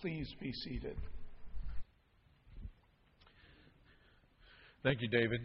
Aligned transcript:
Please 0.00 0.28
be 0.40 0.52
seated. 0.64 0.96
Thank 4.82 5.00
you, 5.00 5.08
David. 5.08 5.40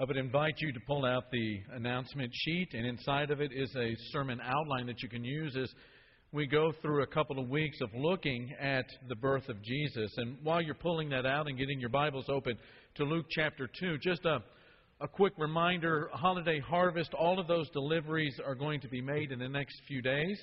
I 0.00 0.04
would 0.04 0.16
invite 0.16 0.54
you 0.58 0.72
to 0.72 0.80
pull 0.86 1.06
out 1.06 1.30
the 1.30 1.60
announcement 1.74 2.32
sheet, 2.34 2.70
and 2.72 2.84
inside 2.84 3.30
of 3.30 3.40
it 3.40 3.52
is 3.54 3.72
a 3.76 3.94
sermon 4.10 4.40
outline 4.42 4.86
that 4.86 5.00
you 5.00 5.08
can 5.08 5.24
use 5.24 5.56
as 5.56 5.70
we 6.32 6.48
go 6.48 6.72
through 6.82 7.04
a 7.04 7.06
couple 7.06 7.38
of 7.38 7.48
weeks 7.48 7.78
of 7.80 7.90
looking 7.94 8.52
at 8.60 8.86
the 9.08 9.14
birth 9.14 9.48
of 9.48 9.62
Jesus. 9.62 10.12
And 10.16 10.38
while 10.42 10.60
you're 10.60 10.74
pulling 10.74 11.08
that 11.10 11.24
out 11.24 11.46
and 11.46 11.56
getting 11.56 11.78
your 11.78 11.90
Bibles 11.90 12.24
open 12.28 12.58
to 12.96 13.04
Luke 13.04 13.26
chapter 13.30 13.70
2, 13.78 13.98
just 13.98 14.24
a, 14.24 14.42
a 15.00 15.06
quick 15.06 15.34
reminder 15.38 16.10
holiday 16.12 16.58
harvest, 16.58 17.14
all 17.14 17.38
of 17.38 17.46
those 17.46 17.70
deliveries 17.70 18.40
are 18.44 18.56
going 18.56 18.80
to 18.80 18.88
be 18.88 19.00
made 19.00 19.30
in 19.30 19.38
the 19.38 19.48
next 19.48 19.80
few 19.86 20.02
days 20.02 20.36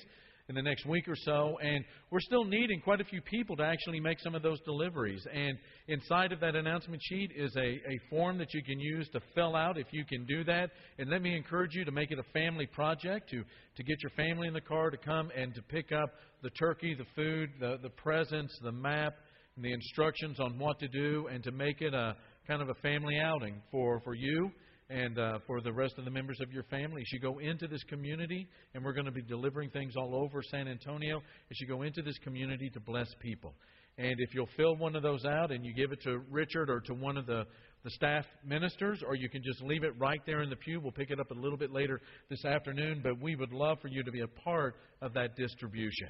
in 0.48 0.54
the 0.54 0.62
next 0.62 0.86
week 0.86 1.08
or 1.08 1.16
so. 1.16 1.58
And 1.62 1.84
we're 2.10 2.20
still 2.20 2.44
needing 2.44 2.80
quite 2.80 3.00
a 3.00 3.04
few 3.04 3.20
people 3.22 3.56
to 3.56 3.62
actually 3.62 4.00
make 4.00 4.18
some 4.20 4.34
of 4.34 4.42
those 4.42 4.60
deliveries. 4.60 5.24
And 5.32 5.56
inside 5.88 6.32
of 6.32 6.40
that 6.40 6.56
announcement 6.56 7.00
sheet 7.02 7.30
is 7.36 7.54
a, 7.56 7.60
a 7.60 8.00
form 8.10 8.38
that 8.38 8.52
you 8.52 8.62
can 8.62 8.78
use 8.80 9.08
to 9.10 9.20
fill 9.34 9.54
out 9.54 9.78
if 9.78 9.86
you 9.92 10.04
can 10.04 10.24
do 10.26 10.44
that. 10.44 10.70
And 10.98 11.10
let 11.10 11.22
me 11.22 11.36
encourage 11.36 11.74
you 11.74 11.84
to 11.84 11.92
make 11.92 12.10
it 12.10 12.18
a 12.18 12.32
family 12.32 12.66
project, 12.66 13.30
to, 13.30 13.42
to 13.76 13.82
get 13.82 13.96
your 14.02 14.10
family 14.16 14.48
in 14.48 14.54
the 14.54 14.60
car 14.60 14.90
to 14.90 14.96
come 14.96 15.30
and 15.36 15.54
to 15.54 15.62
pick 15.62 15.92
up 15.92 16.10
the 16.42 16.50
turkey, 16.50 16.94
the 16.94 17.06
food, 17.14 17.50
the, 17.60 17.78
the 17.82 17.90
presents, 17.90 18.56
the 18.62 18.72
map, 18.72 19.14
and 19.56 19.64
the 19.64 19.72
instructions 19.72 20.40
on 20.40 20.58
what 20.58 20.78
to 20.80 20.88
do, 20.88 21.28
and 21.32 21.44
to 21.44 21.52
make 21.52 21.80
it 21.80 21.94
a 21.94 22.16
kind 22.48 22.62
of 22.62 22.68
a 22.68 22.74
family 22.74 23.18
outing 23.18 23.60
for, 23.70 24.00
for 24.00 24.14
you 24.14 24.50
and 24.92 25.18
uh, 25.18 25.38
for 25.46 25.60
the 25.60 25.72
rest 25.72 25.94
of 25.98 26.04
the 26.04 26.10
members 26.10 26.38
of 26.40 26.52
your 26.52 26.64
family. 26.64 27.02
As 27.02 27.12
you 27.12 27.20
go 27.20 27.38
into 27.38 27.66
this 27.66 27.82
community, 27.84 28.48
and 28.74 28.84
we're 28.84 28.92
going 28.92 29.06
to 29.06 29.12
be 29.12 29.22
delivering 29.22 29.70
things 29.70 29.94
all 29.96 30.14
over 30.14 30.42
San 30.42 30.68
Antonio, 30.68 31.18
as 31.50 31.60
you 31.60 31.66
go 31.66 31.82
into 31.82 32.02
this 32.02 32.18
community 32.18 32.68
to 32.70 32.80
bless 32.80 33.08
people. 33.20 33.54
And 33.98 34.14
if 34.18 34.34
you'll 34.34 34.48
fill 34.56 34.76
one 34.76 34.96
of 34.96 35.02
those 35.02 35.24
out 35.24 35.50
and 35.50 35.64
you 35.64 35.74
give 35.74 35.92
it 35.92 36.02
to 36.02 36.20
Richard 36.30 36.70
or 36.70 36.80
to 36.80 36.94
one 36.94 37.16
of 37.16 37.26
the, 37.26 37.44
the 37.84 37.90
staff 37.90 38.24
ministers, 38.44 39.02
or 39.06 39.14
you 39.14 39.28
can 39.28 39.42
just 39.42 39.62
leave 39.62 39.84
it 39.84 39.98
right 39.98 40.20
there 40.26 40.42
in 40.42 40.50
the 40.50 40.56
pew. 40.56 40.80
We'll 40.80 40.92
pick 40.92 41.10
it 41.10 41.20
up 41.20 41.30
a 41.30 41.34
little 41.34 41.58
bit 41.58 41.72
later 41.72 42.00
this 42.30 42.44
afternoon, 42.44 43.00
but 43.02 43.20
we 43.20 43.36
would 43.36 43.52
love 43.52 43.78
for 43.80 43.88
you 43.88 44.02
to 44.02 44.10
be 44.10 44.20
a 44.20 44.28
part 44.28 44.76
of 45.00 45.12
that 45.14 45.36
distribution. 45.36 46.08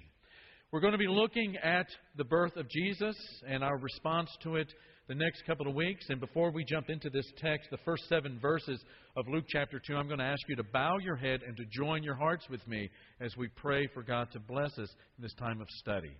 We're 0.72 0.80
going 0.80 0.92
to 0.92 0.98
be 0.98 1.06
looking 1.06 1.58
at 1.58 1.86
the 2.16 2.24
birth 2.24 2.56
of 2.56 2.66
Jesus 2.70 3.14
and 3.46 3.62
our 3.62 3.76
response 3.76 4.30
to 4.42 4.56
it 4.56 4.72
the 5.06 5.14
next 5.14 5.44
couple 5.46 5.68
of 5.68 5.74
weeks. 5.74 6.06
And 6.08 6.18
before 6.18 6.50
we 6.50 6.64
jump 6.64 6.88
into 6.88 7.10
this 7.10 7.30
text, 7.36 7.68
the 7.70 7.76
first 7.84 8.04
seven 8.08 8.38
verses 8.40 8.82
of 9.14 9.28
Luke 9.28 9.44
chapter 9.48 9.78
2, 9.86 9.94
I'm 9.94 10.06
going 10.06 10.20
to 10.20 10.24
ask 10.24 10.40
you 10.48 10.56
to 10.56 10.62
bow 10.62 10.96
your 10.96 11.16
head 11.16 11.40
and 11.46 11.54
to 11.58 11.64
join 11.70 12.02
your 12.02 12.14
hearts 12.14 12.46
with 12.48 12.66
me 12.66 12.88
as 13.20 13.36
we 13.36 13.48
pray 13.48 13.86
for 13.92 14.02
God 14.02 14.28
to 14.32 14.40
bless 14.40 14.70
us 14.78 14.88
in 15.18 15.22
this 15.22 15.34
time 15.34 15.60
of 15.60 15.68
study. 15.68 16.16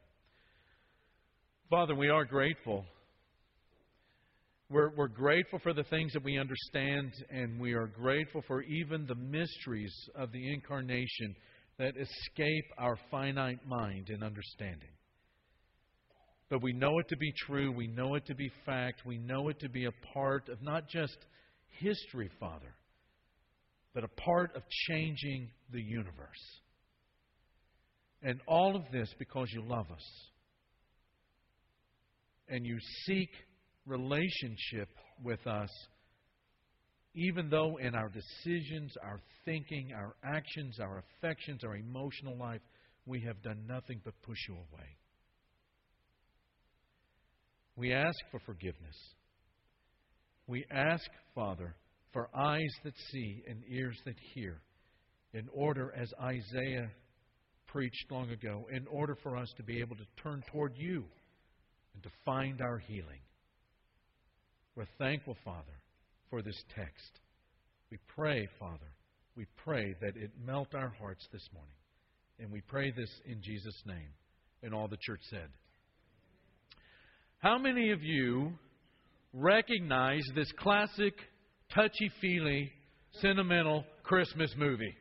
Father, 1.71 1.95
we 1.95 2.11
are 2.11 2.27
grateful. 2.27 2.85
We're, 4.69 4.91
we're 4.95 5.09
grateful 5.09 5.61
for 5.61 5.73
the 5.73 5.85
things 5.85 6.13
that 6.13 6.25
we 6.25 6.37
understand, 6.37 7.11
and 7.31 7.59
we 7.59 7.73
are 7.73 7.87
grateful 7.87 8.43
for 8.47 8.61
even 8.61 9.07
the 9.07 9.15
mysteries 9.15 9.95
of 10.15 10.31
the 10.31 10.53
incarnation 10.53 11.37
that 11.79 11.95
escape 11.97 12.65
our 12.79 12.97
finite 13.11 13.67
mind 13.67 14.09
and 14.11 14.23
understanding. 14.23 14.91
But 16.51 16.63
we 16.63 16.73
know 16.75 16.99
it 16.99 17.09
to 17.09 17.17
be 17.17 17.33
true. 17.47 17.73
We 17.73 17.87
know 17.87 18.15
it 18.15 18.27
to 18.27 18.35
be 18.35 18.51
fact. 18.67 19.07
We 19.07 19.17
know 19.17 19.49
it 19.49 19.59
to 19.61 19.71
be 19.71 19.87
a 19.87 20.13
part 20.13 20.49
of 20.51 20.63
not 20.63 20.87
just 20.87 21.17
history, 21.81 22.31
Father, 22.39 22.75
but 23.95 24.05
a 24.05 24.09
part 24.09 24.55
of 24.55 24.63
changing 24.89 25.49
the 25.73 25.81
universe. 25.81 26.61
And 28.23 28.41
all 28.47 28.77
of 28.77 28.83
this 28.93 29.09
because 29.19 29.49
you 29.53 29.63
love 29.63 29.91
us. 29.91 30.05
And 32.49 32.67
you 32.67 32.77
seek 33.07 33.31
relationship 33.87 34.89
with 35.25 35.45
us, 35.47 35.71
even 37.15 37.51
though 37.51 37.77
in 37.77 37.95
our 37.95 38.09
decisions, 38.09 38.95
our 39.03 39.21
thinking, 39.45 39.93
our 39.95 40.15
actions, 40.25 40.79
our 40.81 41.03
affections, 41.05 41.63
our 41.65 41.77
emotional 41.77 42.37
life, 42.37 42.61
we 43.07 43.21
have 43.21 43.43
done 43.43 43.65
nothing 43.69 44.01
but 44.05 44.15
push 44.23 44.39
you 44.49 44.55
away. 44.55 44.87
We 47.77 47.93
ask 47.93 48.17
for 48.31 48.41
forgiveness. 48.41 48.97
We 50.47 50.65
ask, 50.71 51.05
Father, 51.35 51.75
for 52.13 52.29
eyes 52.35 52.73
that 52.85 52.95
see 53.11 53.43
and 53.49 53.63
ears 53.69 53.99
that 54.05 54.17
hear, 54.35 54.61
in 55.33 55.49
order, 55.53 55.93
as 55.97 56.11
Isaiah 56.21 56.91
preached 57.67 58.11
long 58.11 58.31
ago, 58.31 58.67
in 58.71 58.87
order 58.87 59.17
for 59.23 59.37
us 59.37 59.49
to 59.57 59.63
be 59.63 59.81
able 59.81 59.97
to 59.97 60.23
turn 60.23 60.43
toward 60.53 60.73
you 60.77 61.05
and 61.95 62.03
to 62.03 62.11
find 62.25 62.61
our 62.61 62.79
healing. 62.79 63.21
We're 64.77 64.87
thankful, 64.99 65.37
Father, 65.45 65.82
for 66.33 66.41
this 66.41 66.61
text. 66.75 67.21
We 67.91 67.99
pray, 68.17 68.49
Father, 68.59 68.91
we 69.37 69.45
pray 69.65 69.95
that 70.01 70.17
it 70.17 70.31
melt 70.43 70.75
our 70.75 70.89
hearts 70.99 71.29
this 71.31 71.47
morning. 71.53 71.75
And 72.39 72.51
we 72.51 72.63
pray 72.63 72.91
this 72.91 73.11
in 73.27 73.43
Jesus' 73.43 73.81
name. 73.85 74.09
And 74.63 74.73
all 74.73 74.89
the 74.89 74.97
church 74.99 75.21
said. 75.29 75.49
How 77.39 77.59
many 77.59 77.91
of 77.91 78.03
you 78.03 78.53
recognize 79.35 80.23
this 80.35 80.51
classic, 80.59 81.13
touchy 81.75 82.11
feely, 82.23 82.73
sentimental 83.21 83.85
Christmas 84.03 84.55
movie? 84.57 84.95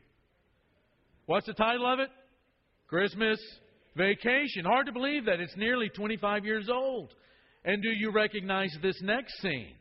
What's 1.28 1.47
the 1.47 1.53
title 1.53 1.91
of 1.91 2.00
it? 2.00 2.09
Christmas 2.88 3.40
Vacation. 3.96 4.66
Hard 4.66 4.88
to 4.88 4.91
believe 4.91 5.25
that 5.25 5.40
it's 5.40 5.56
nearly 5.56 5.88
25 5.96 6.44
years 6.44 6.68
old. 6.70 7.14
And 7.64 7.81
do 7.81 7.90
you 7.90 8.12
recognize 8.12 8.75
this 8.81 9.00
next 9.02 9.34
scene? 9.41 9.75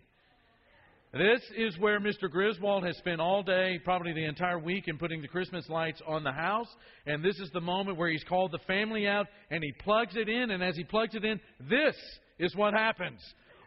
This 1.13 1.41
is 1.57 1.77
where 1.79 1.99
Mr. 1.99 2.31
Griswold 2.31 2.85
has 2.85 2.97
spent 2.99 3.21
all 3.21 3.43
day, 3.43 3.81
probably 3.83 4.13
the 4.13 4.27
entire 4.27 4.61
week, 4.61 4.85
in 4.87 4.97
putting 4.97 5.21
the 5.21 5.27
Christmas 5.29 5.69
lights 5.69 6.01
on 6.07 6.23
the 6.23 6.31
house. 6.31 6.69
And 7.05 7.25
this 7.25 7.37
is 7.41 7.51
the 7.53 7.61
moment 7.61 7.99
where 7.99 8.09
he's 8.09 8.23
called 8.23 8.53
the 8.53 8.61
family 8.67 9.09
out 9.09 9.27
and 9.51 9.63
he 9.63 9.73
plugs 9.83 10.15
it 10.15 10.29
in. 10.29 10.53
And 10.53 10.63
as 10.63 10.77
he 10.77 10.85
plugs 10.85 11.17
it 11.17 11.25
in, 11.25 11.41
this 11.69 11.97
is 12.39 12.55
what 12.55 12.75
happens. 12.75 13.19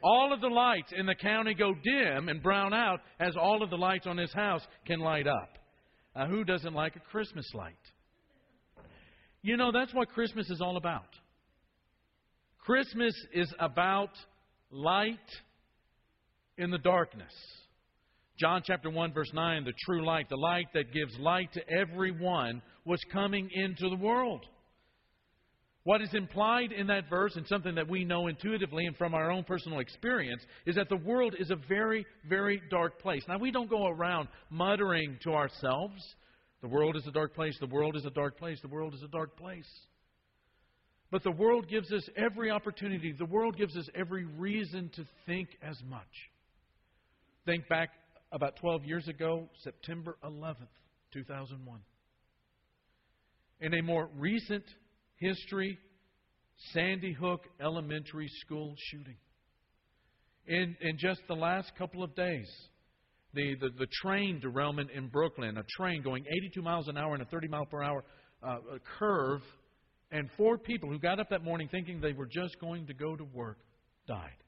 All 0.01 0.31
of 0.31 0.39
the 0.39 0.47
lights 0.47 0.93
in 0.97 1.05
the 1.05 1.15
county 1.15 1.53
go 1.53 1.73
dim 1.83 2.29
and 2.29 2.41
brown 2.41 2.73
out 2.73 3.01
as 3.19 3.35
all 3.35 3.61
of 3.61 3.69
the 3.69 3.77
lights 3.77 4.07
on 4.07 4.17
his 4.17 4.33
house 4.33 4.61
can 4.85 5.01
light 5.01 5.27
up. 5.27 5.57
Uh, 6.15 6.27
who 6.27 6.45
doesn't 6.45 6.73
like 6.73 6.95
a 6.95 6.99
Christmas 6.99 7.49
light? 7.53 7.75
You 9.41 9.57
know, 9.57 9.73
that's 9.73 9.93
what 9.93 10.09
Christmas 10.09 10.49
is 10.49 10.61
all 10.61 10.77
about. 10.77 11.09
Christmas 12.59 13.13
is 13.33 13.53
about 13.59 14.11
light 14.71 15.19
in 16.57 16.71
the 16.71 16.77
darkness. 16.77 17.33
John 18.39 18.61
chapter 18.65 18.89
1, 18.89 19.13
verse 19.13 19.31
9, 19.33 19.63
the 19.63 19.73
true 19.85 20.05
light, 20.05 20.27
the 20.29 20.37
light 20.37 20.67
that 20.73 20.91
gives 20.91 21.17
light 21.19 21.53
to 21.53 21.61
everyone, 21.69 22.61
was 22.85 22.99
coming 23.11 23.49
into 23.53 23.89
the 23.89 23.95
world. 23.95 24.45
What 25.83 26.01
is 26.01 26.13
implied 26.13 26.71
in 26.71 26.87
that 26.87 27.09
verse, 27.09 27.35
and 27.35 27.45
something 27.45 27.75
that 27.75 27.89
we 27.89 28.05
know 28.05 28.27
intuitively 28.27 28.85
and 28.85 28.95
from 28.95 29.13
our 29.13 29.29
own 29.29 29.43
personal 29.43 29.79
experience, 29.79 30.41
is 30.65 30.75
that 30.75 30.87
the 30.89 30.95
world 30.95 31.35
is 31.37 31.51
a 31.51 31.57
very, 31.67 32.05
very 32.27 32.61
dark 32.71 33.01
place. 33.01 33.23
Now, 33.27 33.37
we 33.37 33.51
don't 33.51 33.69
go 33.69 33.87
around 33.87 34.29
muttering 34.49 35.17
to 35.23 35.33
ourselves, 35.33 36.01
the 36.61 36.69
world 36.69 36.95
is 36.95 37.05
a 37.05 37.11
dark 37.11 37.35
place, 37.35 37.57
the 37.59 37.67
world 37.67 37.97
is 37.97 38.05
a 38.05 38.11
dark 38.11 38.37
place, 38.37 38.59
the 38.61 38.69
world 38.69 38.93
is 38.93 39.03
a 39.03 39.09
dark 39.09 39.37
place. 39.37 39.67
But 41.11 41.21
the 41.23 41.31
world 41.31 41.67
gives 41.67 41.91
us 41.91 42.09
every 42.15 42.49
opportunity, 42.49 43.11
the 43.11 43.25
world 43.25 43.57
gives 43.57 43.75
us 43.75 43.87
every 43.93 44.25
reason 44.25 44.89
to 44.95 45.05
think 45.25 45.49
as 45.61 45.77
much. 45.87 46.07
Think 47.45 47.67
back 47.67 47.89
about 48.31 48.55
12 48.57 48.85
years 48.85 49.07
ago, 49.07 49.49
September 49.63 50.17
11th, 50.23 50.55
2001. 51.11 51.79
In 53.59 53.73
a 53.73 53.81
more 53.81 54.09
recent 54.17 54.63
history, 55.17 55.77
Sandy 56.71 57.11
Hook 57.11 57.41
Elementary 57.61 58.29
School 58.45 58.73
shooting. 58.91 59.17
In, 60.47 60.75
in 60.81 60.97
just 60.97 61.21
the 61.27 61.35
last 61.35 61.71
couple 61.77 62.01
of 62.01 62.15
days, 62.15 62.49
the, 63.33 63.55
the, 63.59 63.69
the 63.77 63.87
train 64.01 64.39
derailment 64.39 64.91
in 64.91 65.07
Brooklyn, 65.07 65.57
a 65.57 65.63
train 65.77 66.01
going 66.01 66.23
82 66.25 66.61
miles 66.61 66.87
an 66.87 66.97
hour 66.97 67.15
in 67.15 67.21
a 67.21 67.25
30 67.25 67.47
mile 67.49 67.65
per 67.65 67.83
hour 67.83 68.03
uh, 68.41 68.57
curve, 68.99 69.41
and 70.11 70.29
four 70.37 70.57
people 70.57 70.89
who 70.89 70.99
got 70.99 71.19
up 71.19 71.29
that 71.29 71.43
morning 71.43 71.67
thinking 71.69 71.99
they 71.99 72.13
were 72.13 72.27
just 72.27 72.59
going 72.59 72.85
to 72.87 72.93
go 72.93 73.15
to 73.15 73.23
work 73.33 73.57
died. 74.07 74.42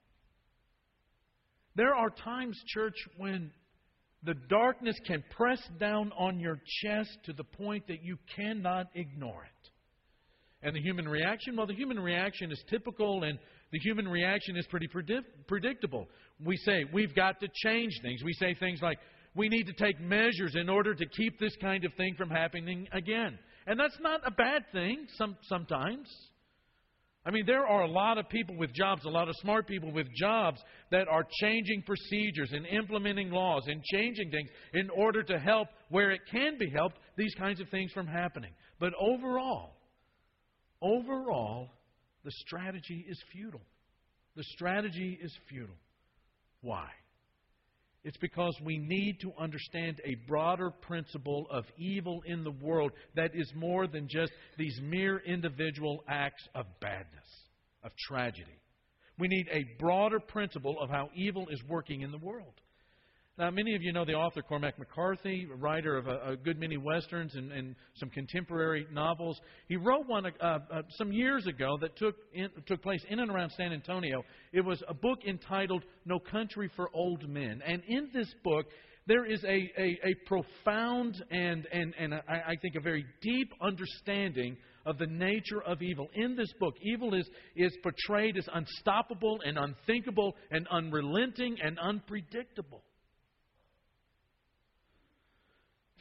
There 1.76 1.94
are 1.94 2.10
times, 2.10 2.58
church, 2.68 2.96
when 3.18 3.52
the 4.24 4.36
darkness 4.50 4.96
can 5.06 5.24
press 5.36 5.62
down 5.80 6.12
on 6.18 6.40
your 6.40 6.60
chest 6.82 7.18
to 7.26 7.34
the 7.34 7.44
point 7.44 7.88
that 7.88 8.04
you 8.04 8.18
cannot 8.36 8.88
ignore 8.96 9.44
it. 9.44 9.70
And 10.64 10.76
the 10.76 10.82
human 10.82 11.08
reaction? 11.08 11.56
Well, 11.56 11.68
the 11.68 11.76
human 11.76 12.00
reaction 12.00 12.52
is 12.52 12.64
typical 12.70 13.24
and 13.24 13.38
the 13.72 13.80
human 13.80 14.08
reaction 14.08 14.58
is 14.58 14.66
pretty 14.68 14.88
predictable. 15.48 16.08
We 16.44 16.58
say, 16.58 16.86
we've 16.92 17.14
got 17.14 17.40
to 17.42 17.48
change 17.64 17.92
things. 18.02 18.24
We 18.24 18.34
say 18.34 18.56
things 18.56 18.80
like, 18.82 18.98
we 19.36 19.50
need 19.50 19.68
to 19.68 19.74
take 19.74 20.00
measures 20.00 20.56
in 20.56 20.70
order 20.70 20.96
to 20.96 21.06
keep 21.18 21.40
this 21.40 21.56
kind 21.62 21.84
of 21.86 21.94
thing 21.96 22.16
from 22.18 22.30
happening 22.30 22.88
again. 22.94 23.38
And 23.68 23.80
that's 23.80 23.98
not 24.00 24.22
a 24.26 24.32
bad 24.32 24.64
thing 24.72 25.08
some, 25.18 25.36
sometimes. 25.44 26.08
I 27.26 27.32
mean, 27.32 27.46
there 27.48 27.66
are 27.66 27.82
a 27.82 27.90
lot 27.90 28.20
of 28.20 28.30
people 28.30 28.56
with 28.56 28.72
jobs, 28.74 29.04
a 29.04 29.10
lot 29.10 29.28
of 29.28 29.36
smart 29.42 29.68
people 29.68 29.92
with 29.92 30.08
jobs 30.16 30.62
that 30.92 31.08
are 31.08 31.26
changing 31.42 31.82
procedures 31.84 32.52
and 32.54 32.68
implementing 32.68 33.32
laws 33.32 33.64
and 33.68 33.84
changing 33.84 34.30
things 34.30 34.50
in 34.74 34.90
order 34.92 35.24
to 35.24 35.40
help 35.40 35.68
where 35.90 36.12
it 36.12 36.22
can 36.32 36.58
be 36.60 36.70
helped, 36.70 36.98
these 37.18 37.34
kinds 37.36 37.60
of 37.60 37.68
things 37.70 37.92
from 37.94 38.06
happening. 38.06 38.52
But 38.80 38.94
overall, 39.00 39.76
overall, 40.84 41.70
the 42.24 42.32
strategy 42.46 43.04
is 43.10 43.20
futile. 43.32 43.66
The 44.36 44.44
strategy 44.44 45.18
is 45.20 45.36
futile. 45.50 45.78
Why? 46.62 46.90
It's 48.06 48.18
because 48.18 48.56
we 48.64 48.78
need 48.78 49.20
to 49.22 49.34
understand 49.40 50.00
a 50.06 50.14
broader 50.28 50.70
principle 50.70 51.48
of 51.50 51.66
evil 51.76 52.22
in 52.28 52.44
the 52.44 52.52
world 52.52 52.92
that 53.16 53.32
is 53.34 53.52
more 53.56 53.88
than 53.88 54.08
just 54.08 54.32
these 54.60 54.80
mere 54.84 55.18
individual 55.26 56.04
acts 56.08 56.48
of 56.54 56.68
badness, 56.80 57.28
of 57.84 57.92
tragedy. 58.08 58.62
We 59.18 59.28
need 59.28 59.48
a 59.52 59.66
broader 59.80 60.20
principle 60.20 60.80
of 60.80 60.92
how 60.92 61.10
evil 61.16 61.48
is 61.50 61.60
working 61.68 62.02
in 62.02 62.12
the 62.12 62.20
world. 62.20 62.54
Now, 63.38 63.52
many 63.52 63.76
of 63.76 63.82
you 63.82 63.92
know 63.92 64.06
the 64.06 64.14
author 64.14 64.42
Cormac 64.42 64.80
McCarthy, 64.80 65.46
a 65.52 65.56
writer 65.58 65.98
of 65.98 66.08
a, 66.08 66.32
a 66.32 66.38
good 66.38 66.58
many 66.58 66.78
westerns 66.78 67.36
and, 67.36 67.52
and, 67.52 67.76
some 67.96 68.10
contemporary 68.10 68.88
novels. 68.94 69.40
He 69.68 69.76
wrote 69.76 70.08
one 70.08 70.26
uh, 70.26 70.30
uh, 70.40 70.60
some 70.92 71.12
years 71.12 71.46
ago 71.46 71.78
that 71.82 71.98
took 71.98 72.16
in, 72.34 72.48
took 72.66 72.82
place 72.82 73.04
in 73.10 73.20
and 73.20 73.30
around 73.30 73.52
San 73.58 73.74
Antonio. 73.74 74.24
It 74.54 74.62
was 74.62 74.82
a 74.88 74.94
book 74.94 75.20
entitled 75.28 75.84
"No 76.06 76.18
Country 76.18 76.70
for 76.78 76.90
Old 76.94 77.28
Men," 77.28 77.62
and 77.66 77.84
in 77.88 78.10
this 78.14 78.34
book. 78.44 78.68
There 79.08 79.24
is 79.24 79.44
a, 79.44 79.72
a, 79.78 80.00
a 80.04 80.16
profound 80.26 81.24
and, 81.30 81.68
and, 81.72 81.94
and 82.00 82.16
I, 82.16 82.20
I 82.28 82.56
think 82.60 82.74
a 82.74 82.82
very 82.82 83.06
deep 83.22 83.52
understanding 83.62 84.58
of 84.84 84.98
the 84.98 85.06
nature 85.06 85.62
of 85.62 85.84
evil. 85.84 86.08
In 86.16 86.36
this 86.36 86.52
book, 86.60 86.74
evil 86.82 87.14
is, 87.14 87.30
is 87.56 87.72
portrayed 87.84 88.36
as 88.36 88.48
unstoppable 88.52 89.38
and 89.46 89.60
unthinkable 89.60 90.34
and 90.50 90.68
unrelenting 90.72 91.56
and 91.64 91.78
unpredictable 91.78 92.82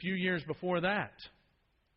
few 0.05 0.13
years 0.13 0.43
before 0.45 0.81
that, 0.81 1.13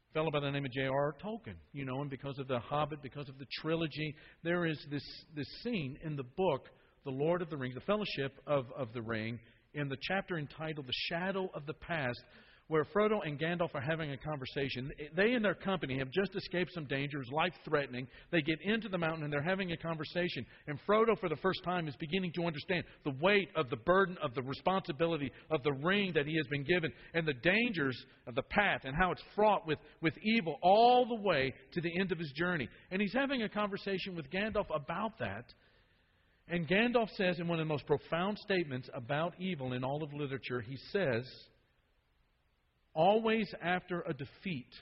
a 0.08 0.12
fellow 0.14 0.30
by 0.30 0.40
the 0.40 0.50
name 0.50 0.64
of 0.64 0.72
J.R.R. 0.72 1.14
Tolkien. 1.22 1.56
You 1.74 1.84
know 1.84 2.00
him 2.00 2.08
because 2.08 2.38
of 2.38 2.48
The 2.48 2.58
Hobbit, 2.58 3.02
because 3.02 3.28
of 3.28 3.38
the 3.38 3.44
trilogy. 3.60 4.14
There 4.42 4.64
is 4.64 4.78
this, 4.90 5.04
this 5.36 5.46
scene 5.62 5.98
in 6.02 6.16
the 6.16 6.22
book, 6.22 6.70
The 7.04 7.10
Lord 7.10 7.42
of 7.42 7.50
the 7.50 7.58
Rings, 7.58 7.74
the 7.74 7.82
Fellowship 7.82 8.32
of, 8.46 8.64
of 8.74 8.94
the 8.94 9.02
Ring, 9.02 9.38
in 9.74 9.90
the 9.90 9.98
chapter 10.00 10.38
entitled 10.38 10.86
The 10.86 10.92
Shadow 11.10 11.50
of 11.52 11.66
the 11.66 11.74
Past, 11.74 12.18
where 12.68 12.84
Frodo 12.84 13.26
and 13.26 13.38
Gandalf 13.38 13.74
are 13.74 13.80
having 13.80 14.10
a 14.10 14.16
conversation. 14.16 14.92
They 15.16 15.32
and 15.32 15.44
their 15.44 15.54
company 15.54 15.98
have 15.98 16.10
just 16.10 16.36
escaped 16.36 16.72
some 16.74 16.84
dangers, 16.84 17.26
life 17.32 17.54
threatening. 17.64 18.06
They 18.30 18.42
get 18.42 18.58
into 18.62 18.90
the 18.90 18.98
mountain 18.98 19.24
and 19.24 19.32
they're 19.32 19.42
having 19.42 19.72
a 19.72 19.76
conversation. 19.76 20.44
And 20.66 20.78
Frodo, 20.86 21.18
for 21.18 21.30
the 21.30 21.36
first 21.36 21.64
time, 21.64 21.88
is 21.88 21.96
beginning 21.96 22.32
to 22.34 22.44
understand 22.44 22.84
the 23.04 23.14
weight 23.22 23.48
of 23.56 23.70
the 23.70 23.76
burden 23.76 24.18
of 24.22 24.34
the 24.34 24.42
responsibility 24.42 25.32
of 25.50 25.62
the 25.62 25.72
ring 25.72 26.12
that 26.14 26.26
he 26.26 26.36
has 26.36 26.46
been 26.48 26.64
given 26.64 26.92
and 27.14 27.26
the 27.26 27.32
dangers 27.32 27.96
of 28.26 28.34
the 28.34 28.42
path 28.42 28.82
and 28.84 28.94
how 28.94 29.12
it's 29.12 29.22
fraught 29.34 29.66
with, 29.66 29.78
with 30.02 30.14
evil 30.22 30.58
all 30.62 31.06
the 31.06 31.26
way 31.26 31.54
to 31.72 31.80
the 31.80 31.98
end 31.98 32.12
of 32.12 32.18
his 32.18 32.32
journey. 32.32 32.68
And 32.90 33.00
he's 33.00 33.14
having 33.14 33.42
a 33.42 33.48
conversation 33.48 34.14
with 34.14 34.30
Gandalf 34.30 34.66
about 34.74 35.18
that. 35.20 35.44
And 36.48 36.68
Gandalf 36.68 37.08
says, 37.16 37.38
in 37.38 37.48
one 37.48 37.58
of 37.60 37.66
the 37.66 37.72
most 37.72 37.86
profound 37.86 38.38
statements 38.38 38.88
about 38.94 39.34
evil 39.38 39.72
in 39.72 39.84
all 39.84 40.02
of 40.02 40.12
literature, 40.12 40.60
he 40.60 40.76
says, 40.92 41.24
always 42.94 43.52
after 43.62 44.02
a 44.02 44.14
defeat 44.14 44.72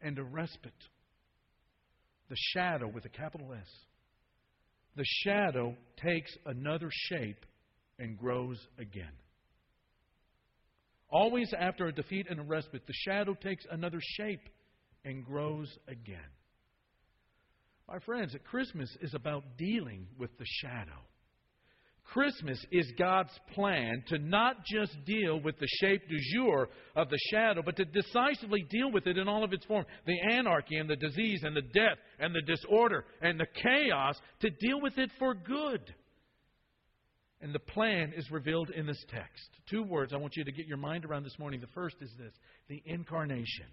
and 0.00 0.18
a 0.18 0.24
respite. 0.24 0.72
The 2.28 2.36
shadow 2.52 2.88
with 2.88 3.04
a 3.04 3.08
capital 3.08 3.52
S. 3.52 3.68
The 4.96 5.04
shadow 5.24 5.76
takes 6.02 6.30
another 6.46 6.88
shape 6.90 7.44
and 7.98 8.18
grows 8.18 8.58
again. 8.78 9.12
Always 11.10 11.52
after 11.58 11.86
a 11.86 11.92
defeat 11.92 12.26
and 12.28 12.40
a 12.40 12.42
respite, 12.42 12.86
the 12.86 12.92
shadow 12.92 13.34
takes 13.34 13.64
another 13.70 14.00
shape 14.00 14.48
and 15.04 15.24
grows 15.24 15.68
again. 15.86 16.18
My 17.88 17.98
friends, 18.00 18.34
Christmas 18.50 18.90
is 19.00 19.14
about 19.14 19.44
dealing 19.58 20.06
with 20.18 20.36
the 20.38 20.46
shadow. 20.46 21.02
Christmas 22.04 22.64
is 22.70 22.92
God's 22.98 23.32
plan 23.54 24.04
to 24.08 24.18
not 24.18 24.64
just 24.64 24.92
deal 25.04 25.40
with 25.40 25.58
the 25.58 25.66
shape 25.80 26.02
du 26.08 26.16
jour 26.32 26.68
of 26.94 27.08
the 27.08 27.18
shadow, 27.30 27.62
but 27.64 27.76
to 27.76 27.84
decisively 27.84 28.64
deal 28.70 28.92
with 28.92 29.06
it 29.06 29.18
in 29.18 29.26
all 29.26 29.42
of 29.42 29.52
its 29.52 29.64
form 29.64 29.84
the 30.06 30.20
anarchy 30.32 30.76
and 30.76 30.88
the 30.88 30.96
disease 30.96 31.42
and 31.42 31.56
the 31.56 31.62
death 31.62 31.98
and 32.20 32.34
the 32.34 32.42
disorder 32.42 33.04
and 33.20 33.40
the 33.40 33.46
chaos, 33.62 34.16
to 34.40 34.50
deal 34.50 34.80
with 34.80 34.96
it 34.98 35.10
for 35.18 35.34
good. 35.34 35.94
And 37.40 37.54
the 37.54 37.58
plan 37.58 38.12
is 38.16 38.30
revealed 38.30 38.70
in 38.70 38.86
this 38.86 39.04
text. 39.08 39.50
Two 39.68 39.82
words 39.82 40.12
I 40.12 40.16
want 40.16 40.36
you 40.36 40.44
to 40.44 40.52
get 40.52 40.66
your 40.66 40.78
mind 40.78 41.04
around 41.04 41.24
this 41.24 41.38
morning. 41.38 41.60
The 41.60 41.66
first 41.74 41.96
is 42.00 42.10
this 42.18 42.32
the 42.68 42.82
incarnation. 42.86 43.66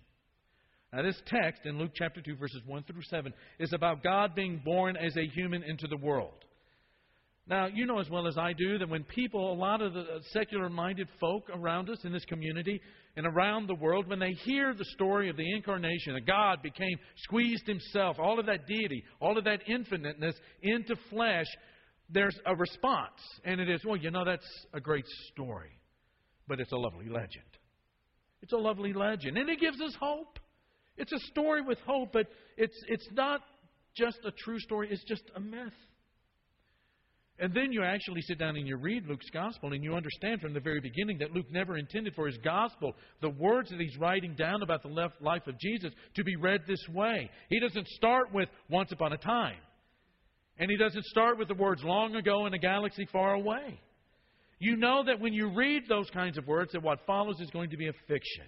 Now, 0.91 1.03
this 1.03 1.21
text 1.25 1.61
in 1.65 1.77
Luke 1.77 1.91
chapter 1.95 2.21
2, 2.21 2.35
verses 2.35 2.61
1 2.65 2.83
through 2.83 3.03
7, 3.09 3.33
is 3.59 3.71
about 3.71 4.03
God 4.03 4.35
being 4.35 4.61
born 4.65 4.97
as 4.97 5.15
a 5.15 5.25
human 5.25 5.63
into 5.63 5.87
the 5.87 5.95
world. 5.95 6.43
Now, 7.47 7.67
you 7.67 7.85
know 7.85 7.99
as 7.99 8.09
well 8.09 8.27
as 8.27 8.37
I 8.37 8.53
do 8.53 8.77
that 8.77 8.87
when 8.87 9.03
people, 9.03 9.51
a 9.51 9.55
lot 9.55 9.81
of 9.81 9.93
the 9.93 10.01
uh, 10.01 10.19
secular 10.31 10.69
minded 10.69 11.07
folk 11.19 11.49
around 11.53 11.89
us 11.89 11.97
in 12.03 12.13
this 12.13 12.23
community 12.25 12.79
and 13.17 13.25
around 13.25 13.67
the 13.67 13.75
world, 13.75 14.07
when 14.07 14.19
they 14.19 14.31
hear 14.31 14.73
the 14.73 14.85
story 14.93 15.29
of 15.29 15.37
the 15.37 15.51
incarnation, 15.51 16.13
that 16.13 16.27
God 16.27 16.61
became, 16.61 16.97
squeezed 17.17 17.65
himself, 17.65 18.17
all 18.19 18.39
of 18.39 18.45
that 18.45 18.67
deity, 18.67 19.03
all 19.19 19.37
of 19.37 19.43
that 19.45 19.61
infiniteness 19.67 20.35
into 20.61 20.95
flesh, 21.09 21.47
there's 22.09 22.37
a 22.45 22.55
response. 22.55 23.19
And 23.43 23.59
it 23.59 23.69
is, 23.69 23.83
well, 23.85 23.97
you 23.97 24.11
know, 24.11 24.23
that's 24.23 24.47
a 24.73 24.79
great 24.79 25.05
story, 25.33 25.71
but 26.47 26.59
it's 26.59 26.71
a 26.71 26.77
lovely 26.77 27.09
legend. 27.09 27.43
It's 28.43 28.53
a 28.53 28.57
lovely 28.57 28.93
legend. 28.93 29.37
And 29.37 29.49
it 29.49 29.59
gives 29.59 29.81
us 29.81 29.95
hope. 29.99 30.39
It's 30.95 31.11
a 31.11 31.19
story 31.31 31.61
with 31.61 31.79
hope, 31.85 32.13
but 32.13 32.27
it's, 32.55 32.75
it's 32.87 33.07
not 33.13 33.41
just 33.97 34.19
a 34.25 34.31
true 34.31 34.59
story, 34.59 34.89
it's 34.91 35.03
just 35.03 35.23
a 35.35 35.39
myth. 35.39 35.73
And 37.41 37.51
then 37.55 37.71
you 37.71 37.83
actually 37.83 38.21
sit 38.21 38.37
down 38.37 38.55
and 38.55 38.67
you 38.67 38.77
read 38.77 39.07
Luke's 39.07 39.31
gospel 39.33 39.73
and 39.73 39.83
you 39.83 39.95
understand 39.95 40.41
from 40.41 40.53
the 40.53 40.59
very 40.59 40.79
beginning 40.79 41.17
that 41.17 41.31
Luke 41.31 41.51
never 41.51 41.75
intended 41.75 42.13
for 42.13 42.27
his 42.27 42.37
gospel, 42.37 42.93
the 43.19 43.31
words 43.31 43.71
that 43.71 43.79
he's 43.79 43.97
writing 43.97 44.35
down 44.35 44.61
about 44.61 44.83
the 44.83 45.09
life 45.19 45.47
of 45.47 45.57
Jesus, 45.57 45.91
to 46.15 46.23
be 46.23 46.35
read 46.35 46.61
this 46.67 46.87
way. 46.93 47.31
He 47.49 47.59
doesn't 47.59 47.87
start 47.87 48.31
with 48.31 48.47
once 48.69 48.91
upon 48.91 49.13
a 49.13 49.17
time. 49.17 49.57
And 50.59 50.69
he 50.69 50.77
doesn't 50.77 51.03
start 51.05 51.39
with 51.39 51.47
the 51.47 51.55
words 51.55 51.83
long 51.83 52.15
ago 52.15 52.45
in 52.45 52.53
a 52.53 52.59
galaxy 52.59 53.07
far 53.11 53.33
away. 53.33 53.81
You 54.59 54.75
know 54.75 55.03
that 55.03 55.19
when 55.19 55.33
you 55.33 55.51
read 55.55 55.85
those 55.89 56.11
kinds 56.11 56.37
of 56.37 56.45
words, 56.45 56.73
that 56.73 56.83
what 56.83 56.99
follows 57.07 57.41
is 57.41 57.49
going 57.49 57.71
to 57.71 57.77
be 57.77 57.87
a 57.87 57.93
fiction. 58.07 58.45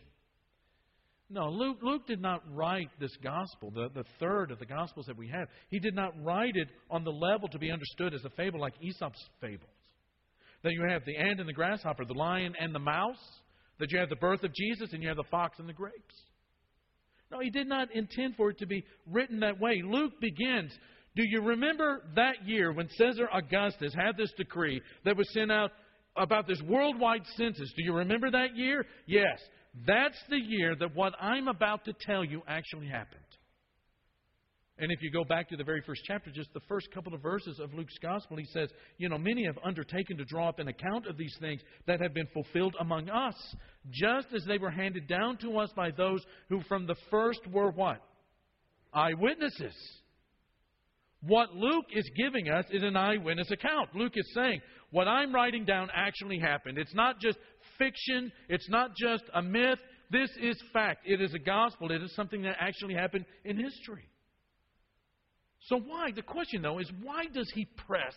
No, 1.34 1.50
Luke, 1.50 1.78
Luke 1.82 2.06
did 2.06 2.22
not 2.22 2.44
write 2.54 2.90
this 3.00 3.16
gospel, 3.24 3.72
the, 3.72 3.90
the 3.96 4.06
third 4.20 4.52
of 4.52 4.60
the 4.60 4.68
gospels 4.68 5.08
that 5.08 5.18
we 5.18 5.28
have. 5.30 5.48
He 5.70 5.80
did 5.80 5.96
not 5.96 6.14
write 6.24 6.56
it 6.56 6.68
on 6.92 7.04
the 7.04 7.12
level 7.12 7.48
to 7.50 7.58
be 7.58 7.72
understood 7.72 8.14
as 8.14 8.24
a 8.24 8.30
fable 8.30 8.60
like 8.60 8.76
Aesop's 8.80 9.18
fables. 9.42 9.64
That 10.62 10.74
you 10.74 10.86
have 10.88 11.02
the 11.06 11.18
ant 11.18 11.40
and 11.40 11.50
the 11.50 11.54
grasshopper, 11.54 12.06
the 12.06 12.14
lion 12.14 12.54
and 12.60 12.74
the 12.74 12.80
mouse, 12.80 13.18
that 13.80 13.92
you 13.92 13.98
have 13.98 14.10
the 14.10 14.16
birth 14.16 14.44
of 14.44 14.54
Jesus, 14.54 14.94
and 14.94 15.02
you 15.02 15.08
have 15.08 15.18
the 15.18 15.24
fox 15.32 15.58
and 15.58 15.68
the 15.68 15.74
grapes. 15.74 16.14
No, 17.32 17.40
he 17.40 17.50
did 17.50 17.68
not 17.68 17.88
intend 17.96 18.36
for 18.36 18.52
it 18.52 18.60
to 18.60 18.68
be 18.68 18.86
written 19.10 19.40
that 19.40 19.60
way. 19.60 19.82
Luke 19.84 20.14
begins. 20.22 20.72
Do 21.16 21.24
you 21.26 21.42
remember 21.42 22.04
that 22.16 22.46
year 22.46 22.72
when 22.72 22.88
Caesar 22.90 23.28
Augustus 23.34 23.96
had 23.96 24.18
this 24.18 24.32
decree 24.38 24.84
that 25.04 25.18
was 25.18 25.28
sent 25.34 25.52
out 25.52 25.72
about 26.16 26.48
this 26.48 26.62
worldwide 26.62 27.26
census? 27.38 27.74
Do 27.76 27.84
you 27.84 27.94
remember 27.94 28.30
that 28.30 28.56
year? 28.56 28.86
Yes. 29.08 29.40
That's 29.88 30.18
the 30.30 30.38
year 30.38 30.76
that 30.76 30.96
what 30.96 31.14
I'm 31.20 31.48
about 31.48 31.86
to 31.86 31.94
tell 32.06 32.24
you 32.24 32.42
actually 32.48 32.88
happened. 32.88 33.20
And 34.80 34.92
if 34.92 35.02
you 35.02 35.12
go 35.12 35.24
back 35.24 35.50
to 35.50 35.56
the 35.56 35.64
very 35.64 35.82
first 35.86 36.02
chapter, 36.06 36.32
just 36.32 36.52
the 36.54 36.60
first 36.68 36.92
couple 36.92 37.14
of 37.14 37.22
verses 37.22 37.60
of 37.60 37.74
Luke's 37.74 37.98
gospel, 38.02 38.38
he 38.38 38.46
says, 38.46 38.70
You 38.98 39.08
know, 39.08 39.20
many 39.20 39.46
have 39.46 39.58
undertaken 39.64 40.18
to 40.18 40.26
draw 40.26 40.50
up 40.50 40.58
an 40.58 40.68
account 40.68 41.06
of 41.06 41.16
these 41.16 41.36
things 41.40 41.62
that 41.86 42.02
have 42.02 42.14
been 42.14 42.28
fulfilled 42.34 42.76
among 42.80 43.10
us, 43.10 43.36
just 43.92 44.28
as 44.36 44.44
they 44.46 44.58
were 44.58 44.72
handed 44.72 45.08
down 45.08 45.38
to 45.38 45.60
us 45.60 45.70
by 45.76 45.92
those 45.92 46.22
who 46.50 46.62
from 46.68 46.88
the 46.88 46.96
first 47.12 47.42
were 47.52 47.70
what? 47.70 48.02
Eyewitnesses. 48.94 49.76
What 51.22 51.54
Luke 51.54 51.86
is 51.94 52.10
giving 52.18 52.50
us 52.50 52.66
is 52.72 52.84
an 52.84 52.98
eyewitness 52.98 53.52
account. 53.52 53.96
Luke 53.96 54.14
is 54.16 54.30
saying, 54.34 54.60
What 54.90 55.08
I'm 55.08 55.34
writing 55.34 55.66
down 55.66 55.90
actually 55.96 56.40
happened. 56.40 56.80
It's 56.80 56.96
not 56.96 57.20
just 57.22 57.38
fiction, 57.78 58.32
it's 58.50 58.70
not 58.70 58.96
just 58.96 59.24
a 59.34 59.42
myth. 59.42 59.80
This 60.12 60.30
is 60.42 60.62
fact. 60.72 61.06
It 61.06 61.22
is 61.22 61.34
a 61.34 61.40
gospel. 61.40 61.92
It 61.92 62.02
is 62.02 62.14
something 62.16 62.44
that 62.44 62.58
actually 62.60 62.94
happened 62.94 63.26
in 63.46 63.58
history. 63.58 64.08
So, 65.68 65.78
why? 65.78 66.12
The 66.14 66.22
question, 66.22 66.62
though, 66.62 66.80
is 66.80 66.92
why 67.02 67.26
does 67.34 67.50
he 67.54 67.66
press 67.88 68.14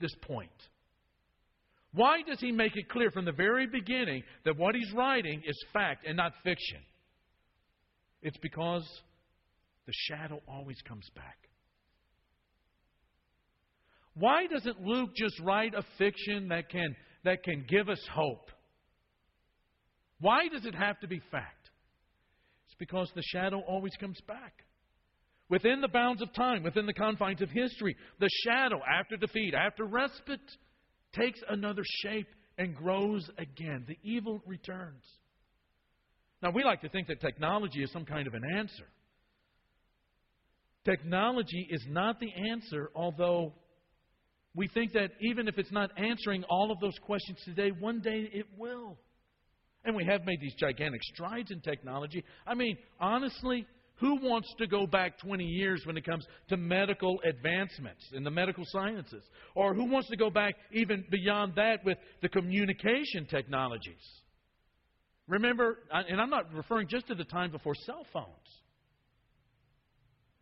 this 0.00 0.14
point? 0.22 0.50
Why 1.92 2.22
does 2.22 2.38
he 2.40 2.52
make 2.52 2.76
it 2.76 2.88
clear 2.88 3.10
from 3.10 3.24
the 3.24 3.32
very 3.32 3.66
beginning 3.66 4.22
that 4.44 4.56
what 4.56 4.74
he's 4.74 4.92
writing 4.92 5.42
is 5.44 5.56
fact 5.72 6.06
and 6.06 6.16
not 6.16 6.32
fiction? 6.44 6.80
It's 8.22 8.36
because 8.38 8.86
the 9.86 9.92
shadow 10.08 10.40
always 10.46 10.76
comes 10.86 11.08
back. 11.16 11.36
Why 14.14 14.46
doesn't 14.46 14.80
Luke 14.80 15.10
just 15.16 15.40
write 15.40 15.74
a 15.74 15.82
fiction 15.98 16.48
that 16.48 16.68
can, 16.68 16.94
that 17.24 17.42
can 17.42 17.64
give 17.68 17.88
us 17.88 18.00
hope? 18.12 18.50
Why 20.20 20.48
does 20.48 20.64
it 20.66 20.74
have 20.74 20.98
to 21.00 21.08
be 21.08 21.20
fact? 21.30 21.70
It's 22.66 22.76
because 22.78 23.10
the 23.14 23.22
shadow 23.22 23.60
always 23.66 23.92
comes 23.98 24.20
back. 24.26 24.52
Within 25.48 25.80
the 25.80 25.88
bounds 25.88 26.22
of 26.22 26.32
time, 26.32 26.62
within 26.62 26.86
the 26.86 26.92
confines 26.92 27.42
of 27.42 27.50
history, 27.50 27.96
the 28.20 28.28
shadow, 28.44 28.80
after 28.88 29.16
defeat, 29.16 29.52
after 29.54 29.84
respite, 29.84 30.40
takes 31.12 31.40
another 31.48 31.82
shape 32.04 32.28
and 32.56 32.76
grows 32.76 33.28
again. 33.38 33.84
The 33.88 33.96
evil 34.04 34.40
returns. 34.46 35.02
Now, 36.42 36.50
we 36.50 36.62
like 36.62 36.82
to 36.82 36.88
think 36.88 37.08
that 37.08 37.20
technology 37.20 37.82
is 37.82 37.90
some 37.92 38.04
kind 38.04 38.28
of 38.28 38.34
an 38.34 38.42
answer. 38.56 38.86
Technology 40.84 41.66
is 41.68 41.84
not 41.88 42.20
the 42.20 42.30
answer, 42.50 42.90
although 42.94 43.52
we 44.54 44.68
think 44.68 44.92
that 44.92 45.10
even 45.20 45.48
if 45.48 45.58
it's 45.58 45.72
not 45.72 45.90
answering 45.98 46.44
all 46.44 46.70
of 46.70 46.80
those 46.80 46.98
questions 47.02 47.38
today, 47.44 47.70
one 47.78 48.00
day 48.00 48.28
it 48.32 48.46
will. 48.56 48.98
And 49.84 49.96
we 49.96 50.04
have 50.04 50.24
made 50.24 50.40
these 50.40 50.54
gigantic 50.54 51.02
strides 51.14 51.50
in 51.50 51.60
technology. 51.60 52.24
I 52.46 52.54
mean, 52.54 52.76
honestly, 53.00 53.66
who 54.00 54.16
wants 54.22 54.52
to 54.58 54.66
go 54.66 54.86
back 54.86 55.18
20 55.18 55.44
years 55.44 55.82
when 55.84 55.96
it 55.96 56.04
comes 56.04 56.26
to 56.48 56.56
medical 56.56 57.20
advancements 57.24 58.02
in 58.12 58.24
the 58.24 58.30
medical 58.30 58.64
sciences? 58.66 59.22
Or 59.54 59.74
who 59.74 59.84
wants 59.84 60.08
to 60.08 60.16
go 60.16 60.30
back 60.30 60.54
even 60.72 61.04
beyond 61.10 61.54
that 61.56 61.84
with 61.84 61.98
the 62.22 62.28
communication 62.28 63.26
technologies? 63.26 64.02
Remember, 65.28 65.78
and 65.92 66.20
I'm 66.20 66.30
not 66.30 66.52
referring 66.52 66.88
just 66.88 67.06
to 67.08 67.14
the 67.14 67.24
time 67.24 67.50
before 67.50 67.74
cell 67.86 68.04
phones. 68.12 68.26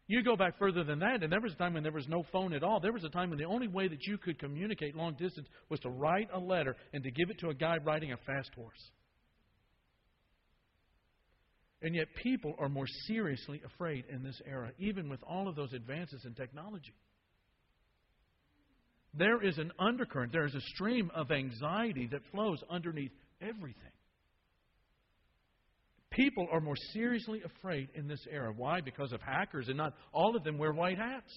You 0.07 0.23
go 0.23 0.37
back 0.37 0.59
further 0.59 0.85
than 0.85 1.01
that, 1.01 1.23
and 1.23 1.31
there 1.31 1.41
was 1.41 1.53
a 1.53 1.57
time 1.57 1.75
when 1.75 1.83
there 1.83 1.93
was 1.93 2.09
no 2.09 2.25
phone 2.33 2.55
at 2.55 2.63
all. 2.63 2.81
There 2.81 2.95
was 2.95 3.05
a 3.05 3.11
time 3.11 3.29
when 3.29 3.39
the 3.39 3.45
only 3.45 3.69
way 3.69 3.89
that 3.89 4.07
you 4.07 4.17
could 4.17 4.39
communicate 4.39 4.97
long 4.97 5.15
distance 5.15 5.47
was 5.69 5.81
to 5.81 5.91
write 5.91 6.31
a 6.33 6.39
letter 6.39 6.77
and 6.95 7.05
to 7.05 7.11
give 7.11 7.29
it 7.29 7.39
to 7.41 7.51
a 7.51 7.55
guy 7.55 7.77
riding 7.85 8.13
a 8.13 8.17
fast 8.17 8.51
horse. 8.55 8.91
And 11.81 11.95
yet, 11.95 12.09
people 12.23 12.55
are 12.59 12.69
more 12.69 12.87
seriously 13.07 13.63
afraid 13.65 14.05
in 14.11 14.23
this 14.23 14.41
era, 14.47 14.73
even 14.79 15.09
with 15.09 15.21
all 15.23 15.49
of 15.49 15.55
those 15.55 15.73
advances 15.73 16.25
in 16.25 16.35
technology. 16.35 16.95
There 19.15 19.43
is 19.43 19.59
an 19.59 19.73
undercurrent, 19.79 20.33
there 20.33 20.45
is 20.45 20.55
a 20.55 20.61
stream 20.75 21.11
of 21.15 21.31
anxiety 21.31 22.09
that 22.11 22.21
flows 22.33 22.63
underneath 22.69 23.13
everything. 23.41 23.93
People 26.11 26.49
are 26.51 26.61
more 26.61 26.77
seriously 26.93 27.43
afraid 27.45 27.89
in 27.95 28.09
this 28.09 28.25
era. 28.31 28.53
Why? 28.57 28.81
Because 28.81 29.13
of 29.13 29.21
hackers, 29.21 29.69
and 29.69 29.77
not 29.77 29.95
all 30.13 30.37
of 30.37 30.43
them 30.43 30.59
wear 30.59 30.73
white 30.73 30.99
hats. 30.99 31.33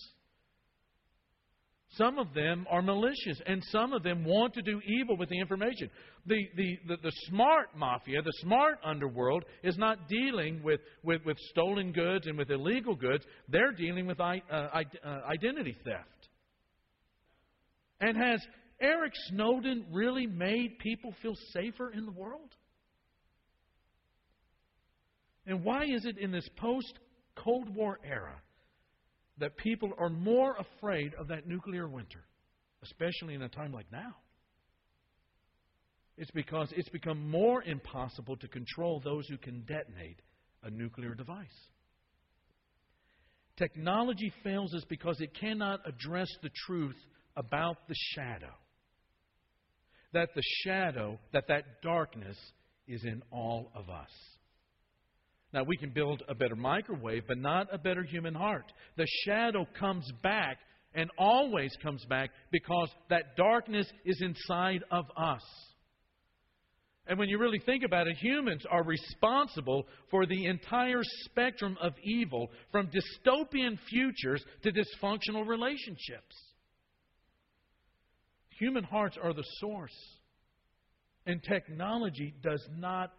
Some 1.98 2.20
of 2.20 2.34
them 2.34 2.66
are 2.70 2.82
malicious, 2.82 3.42
and 3.46 3.62
some 3.70 3.92
of 3.92 4.02
them 4.02 4.24
want 4.24 4.54
to 4.54 4.62
do 4.62 4.80
evil 4.86 5.18
with 5.18 5.28
the 5.28 5.38
information. 5.38 5.90
The, 6.26 6.48
the, 6.56 6.80
the, 6.88 6.98
the, 7.04 7.12
smart 7.28 7.76
mafia, 7.76 8.22
the 8.22 8.32
smart 8.42 8.80
underworld, 8.84 9.44
is 9.62 9.78
not 9.78 10.08
dealing 10.08 10.64
with, 10.64 10.80
with, 11.04 11.26
with 11.26 11.38
stolen 11.50 11.92
goods 11.92 12.28
and 12.28 12.38
with 12.38 12.50
illegal 12.50 12.96
goods. 12.96 13.26
They're 13.50 13.74
dealing 13.74 14.08
with 14.08 14.22
uh, 14.22 14.36
uh, 14.50 14.82
identity 15.30 15.76
theft. 15.84 16.30
And 18.00 18.16
has 18.16 18.42
Eric 18.80 19.12
Snowden 19.28 19.86
really 19.92 20.28
made 20.28 20.80
people 20.80 21.14
feel 21.22 21.36
safer 21.54 21.92
in 21.92 22.06
the 22.06 22.12
world? 22.12 22.56
And 25.46 25.64
why 25.66 25.84
is 25.84 26.06
it 26.06 26.18
in 26.18 26.32
this 26.32 26.48
post 26.56 26.94
Cold 27.36 27.76
War 27.76 28.00
era 28.06 28.42
that 29.38 29.58
people 29.58 29.92
are 29.98 30.10
more 30.10 30.56
afraid 30.58 31.14
of 31.16 31.28
that 31.30 31.48
nuclear 31.48 31.88
winter, 31.88 32.24
especially 32.84 33.34
in 33.34 33.42
a 33.42 33.50
time 33.50 33.74
like 33.74 33.92
now. 33.92 34.16
It's 36.18 36.32
because 36.32 36.72
it's 36.76 36.90
become 36.90 37.30
more 37.30 37.64
impossible 37.64 38.38
to 38.38 38.48
control 38.48 39.02
those 39.04 39.28
who 39.28 39.38
can 39.38 39.62
detonate 39.62 40.20
a 40.64 40.70
nuclear 40.70 41.16
device. 41.16 41.48
Technology 43.58 44.32
fails 44.44 44.74
us 44.74 44.84
because 44.90 45.20
it 45.20 45.32
cannot 45.40 45.80
address 45.88 46.28
the 46.44 46.50
truth 46.66 46.96
about 47.36 47.88
the 47.88 47.96
shadow. 48.16 48.54
That 50.14 50.30
the 50.36 50.44
shadow, 50.64 51.18
that 51.34 51.48
that 51.48 51.82
darkness 51.82 52.38
is 52.88 53.04
in 53.04 53.22
all 53.32 53.72
of 53.74 53.90
us. 53.90 54.10
Now, 55.54 55.64
we 55.64 55.78
can 55.78 55.90
build 55.90 56.24
a 56.30 56.36
better 56.36 56.56
microwave, 56.56 57.24
but 57.28 57.38
not 57.38 57.68
a 57.74 57.78
better 57.78 58.04
human 58.04 58.34
heart. 58.34 58.72
The 58.96 59.08
shadow 59.26 59.68
comes 59.78 60.10
back 60.24 60.60
and 60.94 61.10
always 61.18 61.72
comes 61.84 62.06
back 62.06 62.32
because 62.52 62.90
that 63.10 63.36
darkness 63.36 63.88
is 64.06 64.22
inside 64.22 64.84
of 64.92 65.06
us. 65.18 65.42
And 67.08 67.18
when 67.18 67.30
you 67.30 67.40
really 67.40 67.60
think 67.66 67.84
about 67.84 68.08
it, 68.08 68.16
humans 68.18 68.64
are 68.70 68.84
responsible 68.84 69.88
for 70.10 70.26
the 70.26 70.46
entire 70.46 71.02
spectrum 71.26 71.78
of 71.82 71.94
evil, 72.04 72.50
from 72.72 72.88
dystopian 72.88 73.78
futures 73.90 74.44
to 74.64 74.72
dysfunctional 74.72 75.46
relationships. 75.48 76.36
Human 78.60 78.84
hearts 78.84 79.18
are 79.22 79.34
the 79.34 79.44
source, 79.60 79.98
and 81.26 81.42
technology 81.44 82.34
does 82.44 82.66
not. 82.78 83.12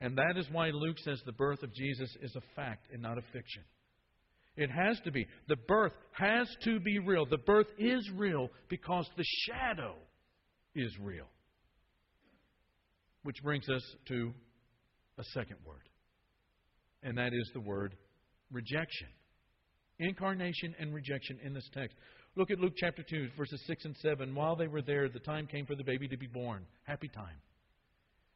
And 0.00 0.16
that 0.18 0.36
is 0.36 0.46
why 0.52 0.70
Luke 0.70 0.98
says 1.04 1.20
the 1.24 1.32
birth 1.32 1.62
of 1.62 1.74
Jesus 1.74 2.14
is 2.20 2.34
a 2.36 2.42
fact 2.54 2.86
and 2.92 3.00
not 3.00 3.18
a 3.18 3.22
fiction. 3.32 3.62
It 4.56 4.70
has 4.70 4.98
to 5.04 5.10
be. 5.10 5.26
The 5.48 5.56
birth 5.56 5.92
has 6.12 6.48
to 6.64 6.80
be 6.80 6.98
real. 6.98 7.26
The 7.26 7.38
birth 7.38 7.66
is 7.78 8.08
real 8.14 8.48
because 8.68 9.08
the 9.16 9.24
shadow 9.46 9.94
is 10.74 10.90
real. 11.00 11.26
Which 13.22 13.42
brings 13.42 13.68
us 13.68 13.82
to 14.08 14.32
a 15.18 15.24
second 15.34 15.56
word, 15.66 15.88
and 17.02 17.18
that 17.18 17.32
is 17.32 17.50
the 17.54 17.60
word 17.60 17.96
rejection. 18.52 19.08
Incarnation 19.98 20.74
and 20.78 20.94
rejection 20.94 21.38
in 21.42 21.54
this 21.54 21.68
text. 21.72 21.96
Look 22.36 22.50
at 22.50 22.58
Luke 22.58 22.74
chapter 22.76 23.02
2, 23.02 23.30
verses 23.36 23.62
6 23.66 23.86
and 23.86 23.96
7. 23.96 24.34
While 24.34 24.56
they 24.56 24.68
were 24.68 24.82
there, 24.82 25.08
the 25.08 25.20
time 25.20 25.46
came 25.46 25.64
for 25.64 25.74
the 25.74 25.84
baby 25.84 26.06
to 26.08 26.18
be 26.18 26.26
born. 26.26 26.66
Happy 26.84 27.08
time. 27.08 27.36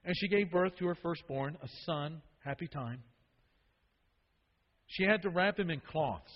And 0.04 0.14
she 0.16 0.28
gave 0.28 0.50
birth 0.50 0.76
to 0.78 0.86
her 0.86 0.96
firstborn, 1.02 1.56
a 1.62 1.68
son. 1.84 2.22
Happy 2.44 2.66
time. 2.66 3.02
She 4.86 5.04
had 5.04 5.22
to 5.22 5.30
wrap 5.30 5.58
him 5.58 5.70
in 5.70 5.80
cloths. 5.80 6.32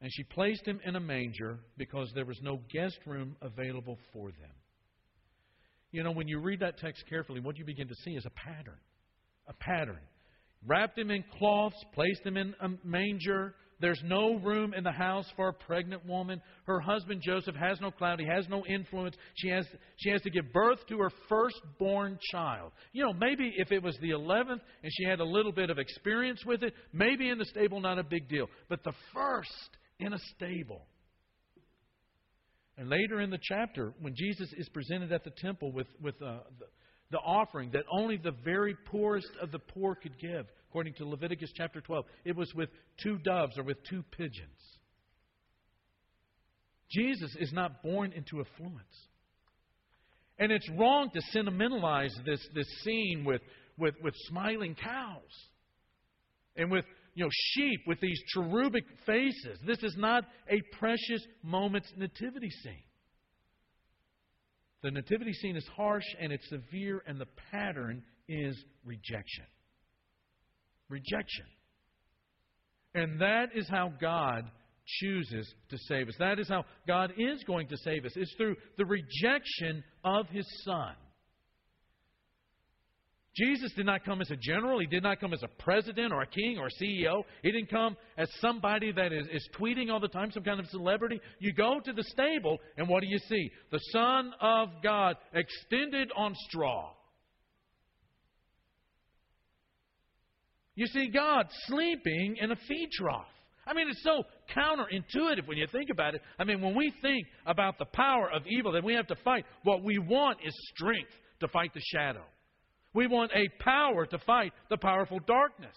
And 0.00 0.10
she 0.12 0.22
placed 0.24 0.64
him 0.66 0.80
in 0.84 0.96
a 0.96 1.00
manger 1.00 1.58
because 1.76 2.10
there 2.14 2.26
was 2.26 2.38
no 2.42 2.60
guest 2.72 2.98
room 3.06 3.36
available 3.42 3.98
for 4.12 4.30
them. 4.30 4.54
You 5.90 6.02
know, 6.02 6.12
when 6.12 6.28
you 6.28 6.38
read 6.38 6.60
that 6.60 6.78
text 6.78 7.04
carefully, 7.08 7.40
what 7.40 7.56
you 7.56 7.64
begin 7.64 7.88
to 7.88 7.94
see 8.04 8.12
is 8.12 8.26
a 8.26 8.30
pattern. 8.30 8.78
A 9.48 9.54
pattern. 9.54 10.00
Wrapped 10.66 10.98
him 10.98 11.10
in 11.10 11.24
cloths, 11.38 11.82
placed 11.94 12.24
him 12.24 12.36
in 12.36 12.54
a 12.60 12.68
manger, 12.84 13.54
There's 13.80 14.00
no 14.04 14.34
room 14.36 14.74
in 14.74 14.82
the 14.82 14.92
house 14.92 15.26
for 15.36 15.48
a 15.48 15.52
pregnant 15.52 16.04
woman. 16.04 16.42
Her 16.64 16.80
husband 16.80 17.22
Joseph 17.24 17.54
has 17.54 17.80
no 17.80 17.90
clout. 17.90 18.18
He 18.18 18.26
has 18.26 18.48
no 18.48 18.66
influence. 18.66 19.14
She 19.36 19.48
has, 19.48 19.66
she 19.96 20.10
has 20.10 20.20
to 20.22 20.30
give 20.30 20.52
birth 20.52 20.78
to 20.88 20.98
her 20.98 21.10
firstborn 21.28 22.18
child. 22.32 22.72
You 22.92 23.04
know, 23.04 23.12
maybe 23.12 23.52
if 23.56 23.70
it 23.70 23.82
was 23.82 23.96
the 24.00 24.10
11th 24.10 24.60
and 24.82 24.92
she 24.92 25.04
had 25.04 25.20
a 25.20 25.24
little 25.24 25.52
bit 25.52 25.70
of 25.70 25.78
experience 25.78 26.44
with 26.44 26.62
it, 26.62 26.74
maybe 26.92 27.28
in 27.28 27.38
the 27.38 27.44
stable, 27.44 27.80
not 27.80 27.98
a 27.98 28.04
big 28.04 28.28
deal. 28.28 28.46
But 28.68 28.82
the 28.82 28.94
first 29.14 29.70
in 30.00 30.12
a 30.12 30.18
stable. 30.34 30.82
And 32.76 32.88
later 32.88 33.20
in 33.20 33.30
the 33.30 33.40
chapter, 33.42 33.92
when 34.00 34.14
Jesus 34.16 34.52
is 34.56 34.68
presented 34.68 35.12
at 35.12 35.24
the 35.24 35.32
temple 35.42 35.72
with, 35.72 35.88
with 36.00 36.14
uh, 36.22 36.38
the 37.10 37.18
offering 37.18 37.70
that 37.72 37.84
only 37.90 38.16
the 38.16 38.34
very 38.44 38.76
poorest 38.86 39.30
of 39.40 39.50
the 39.50 39.58
poor 39.58 39.94
could 39.94 40.18
give, 40.18 40.46
according 40.68 40.94
to 40.94 41.06
Leviticus 41.06 41.50
chapter 41.56 41.80
12, 41.80 42.04
it 42.24 42.36
was 42.36 42.52
with 42.54 42.68
two 43.02 43.18
doves 43.18 43.56
or 43.56 43.62
with 43.62 43.78
two 43.88 44.02
pigeons. 44.16 44.58
Jesus 46.90 47.34
is 47.38 47.52
not 47.52 47.82
born 47.82 48.12
into 48.12 48.40
affluence. 48.40 49.06
And 50.38 50.52
it's 50.52 50.68
wrong 50.78 51.10
to 51.14 51.20
sentimentalize 51.32 52.14
this, 52.24 52.40
this 52.54 52.66
scene 52.84 53.24
with, 53.24 53.42
with, 53.76 53.94
with 54.02 54.14
smiling 54.28 54.74
cows 54.74 55.22
and 56.56 56.70
with 56.70 56.84
you 57.14 57.24
know, 57.24 57.30
sheep 57.32 57.80
with 57.86 58.00
these 58.00 58.20
cherubic 58.32 58.84
faces. 59.04 59.58
This 59.66 59.82
is 59.82 59.96
not 59.98 60.24
a 60.48 60.60
precious 60.78 61.20
moment's 61.42 61.92
nativity 61.96 62.50
scene. 62.62 62.84
The 64.82 64.90
nativity 64.90 65.32
scene 65.32 65.56
is 65.56 65.66
harsh 65.76 66.04
and 66.20 66.32
it's 66.32 66.48
severe, 66.48 67.02
and 67.06 67.20
the 67.20 67.26
pattern 67.50 68.02
is 68.28 68.56
rejection. 68.84 69.44
Rejection. 70.88 71.46
And 72.94 73.20
that 73.20 73.50
is 73.54 73.68
how 73.68 73.92
God 74.00 74.44
chooses 74.86 75.52
to 75.70 75.78
save 75.88 76.08
us. 76.08 76.14
That 76.18 76.38
is 76.38 76.48
how 76.48 76.64
God 76.86 77.12
is 77.18 77.42
going 77.44 77.68
to 77.68 77.76
save 77.78 78.04
us. 78.04 78.12
It's 78.16 78.34
through 78.36 78.56
the 78.76 78.86
rejection 78.86 79.84
of 80.04 80.26
His 80.28 80.46
Son. 80.64 80.94
Jesus 83.38 83.72
did 83.76 83.86
not 83.86 84.04
come 84.04 84.20
as 84.20 84.30
a 84.30 84.36
general. 84.36 84.80
He 84.80 84.86
did 84.86 85.02
not 85.02 85.20
come 85.20 85.32
as 85.32 85.42
a 85.42 85.62
president 85.62 86.12
or 86.12 86.22
a 86.22 86.26
king 86.26 86.58
or 86.58 86.66
a 86.66 86.82
CEO. 86.82 87.22
He 87.42 87.52
didn't 87.52 87.70
come 87.70 87.96
as 88.16 88.28
somebody 88.40 88.90
that 88.92 89.12
is, 89.12 89.26
is 89.32 89.48
tweeting 89.58 89.90
all 89.90 90.00
the 90.00 90.08
time, 90.08 90.32
some 90.32 90.42
kind 90.42 90.58
of 90.58 90.66
celebrity. 90.66 91.20
You 91.38 91.52
go 91.52 91.78
to 91.84 91.92
the 91.92 92.02
stable, 92.04 92.58
and 92.76 92.88
what 92.88 93.00
do 93.00 93.06
you 93.06 93.18
see? 93.18 93.50
The 93.70 93.78
Son 93.92 94.32
of 94.40 94.68
God 94.82 95.16
extended 95.32 96.10
on 96.16 96.34
straw. 96.48 96.90
You 100.74 100.86
see 100.86 101.08
God 101.08 101.46
sleeping 101.66 102.36
in 102.40 102.50
a 102.50 102.56
feed 102.56 102.90
trough. 102.92 103.26
I 103.66 103.74
mean, 103.74 103.88
it's 103.88 104.02
so 104.02 104.22
counterintuitive 104.56 105.46
when 105.46 105.58
you 105.58 105.66
think 105.70 105.90
about 105.90 106.14
it. 106.14 106.22
I 106.38 106.44
mean, 106.44 106.60
when 106.60 106.74
we 106.74 106.92
think 107.02 107.26
about 107.46 107.78
the 107.78 107.84
power 107.84 108.30
of 108.32 108.42
evil 108.46 108.72
that 108.72 108.82
we 108.82 108.94
have 108.94 109.06
to 109.08 109.16
fight, 109.16 109.44
what 109.64 109.84
we 109.84 109.98
want 109.98 110.38
is 110.44 110.54
strength 110.74 111.10
to 111.40 111.48
fight 111.48 111.72
the 111.74 111.82
shadow. 111.92 112.24
We 112.94 113.06
want 113.06 113.32
a 113.34 113.48
power 113.62 114.06
to 114.06 114.18
fight 114.18 114.52
the 114.70 114.76
powerful 114.76 115.20
darkness. 115.26 115.76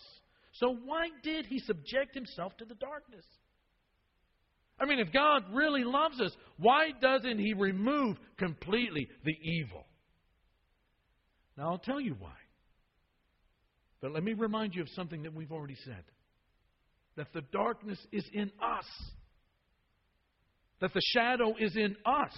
So, 0.54 0.76
why 0.86 1.10
did 1.24 1.46
he 1.46 1.60
subject 1.60 2.14
himself 2.14 2.56
to 2.58 2.66
the 2.66 2.76
darkness? 2.76 3.26
I 4.80 4.86
mean, 4.86 5.00
if 5.00 5.14
God 5.14 5.44
really 5.54 5.84
loves 5.84 6.20
us, 6.20 6.32
why 6.58 6.90
doesn't 7.00 7.38
he 7.38 7.54
remove 7.54 8.18
completely 8.38 9.08
the 9.24 9.36
evil? 9.44 9.86
Now, 11.58 11.70
I'll 11.70 11.78
tell 11.78 12.02
you 12.02 12.16
why. 12.18 12.34
But 14.02 14.12
let 14.12 14.24
me 14.24 14.34
remind 14.34 14.74
you 14.74 14.82
of 14.82 14.90
something 14.90 15.24
that 15.24 15.34
we've 15.34 15.52
already 15.52 15.78
said 15.86 16.04
that 17.18 17.28
the 17.34 17.42
darkness 17.52 18.00
is 18.12 18.26
in 18.34 18.52
us, 18.64 18.86
that 20.80 20.94
the 20.94 21.02
shadow 21.14 21.54
is 21.60 21.76
in 21.76 21.96
us. 22.06 22.36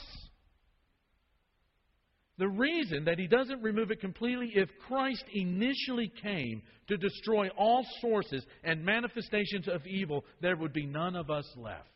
The 2.40 2.50
reason 2.50 3.06
that 3.06 3.20
he 3.20 3.28
doesn't 3.28 3.62
remove 3.62 3.92
it 3.92 4.02
completely, 4.02 4.52
if 4.56 4.70
Christ 4.88 5.24
initially 5.34 6.12
came 6.22 6.64
to 6.88 6.98
destroy 6.98 7.50
all 7.50 7.86
sources 8.02 8.44
and 8.64 8.84
manifestations 8.84 9.68
of 9.68 9.86
evil, 9.86 10.26
there 10.42 10.58
would 10.58 10.74
be 10.74 10.86
none 10.86 11.16
of 11.16 11.30
us 11.30 11.46
left. 11.56 11.90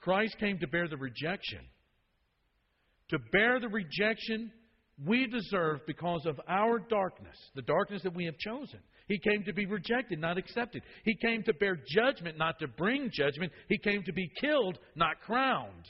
Christ 0.00 0.36
came 0.38 0.58
to 0.60 0.68
bear 0.68 0.86
the 0.86 0.96
rejection. 0.96 1.60
To 3.10 3.18
bear 3.32 3.58
the 3.58 3.68
rejection 3.68 4.52
we 5.04 5.26
deserve 5.26 5.80
because 5.86 6.24
of 6.26 6.40
our 6.48 6.78
darkness, 6.78 7.36
the 7.56 7.62
darkness 7.62 8.02
that 8.04 8.14
we 8.14 8.24
have 8.26 8.38
chosen. 8.38 8.78
He 9.08 9.18
came 9.18 9.42
to 9.44 9.52
be 9.52 9.66
rejected, 9.66 10.20
not 10.20 10.38
accepted. 10.38 10.82
He 11.04 11.16
came 11.16 11.42
to 11.42 11.54
bear 11.54 11.78
judgment, 11.88 12.38
not 12.38 12.58
to 12.60 12.68
bring 12.68 13.10
judgment. 13.12 13.52
He 13.68 13.78
came 13.78 14.02
to 14.04 14.12
be 14.12 14.30
killed, 14.40 14.78
not 14.94 15.20
crowned. 15.24 15.84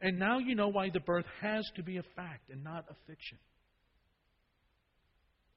And 0.00 0.18
now 0.18 0.38
you 0.38 0.54
know 0.54 0.68
why 0.68 0.90
the 0.90 1.00
birth 1.00 1.26
has 1.40 1.64
to 1.76 1.82
be 1.82 1.96
a 1.96 2.02
fact 2.14 2.50
and 2.50 2.62
not 2.62 2.84
a 2.88 2.94
fiction. 3.06 3.38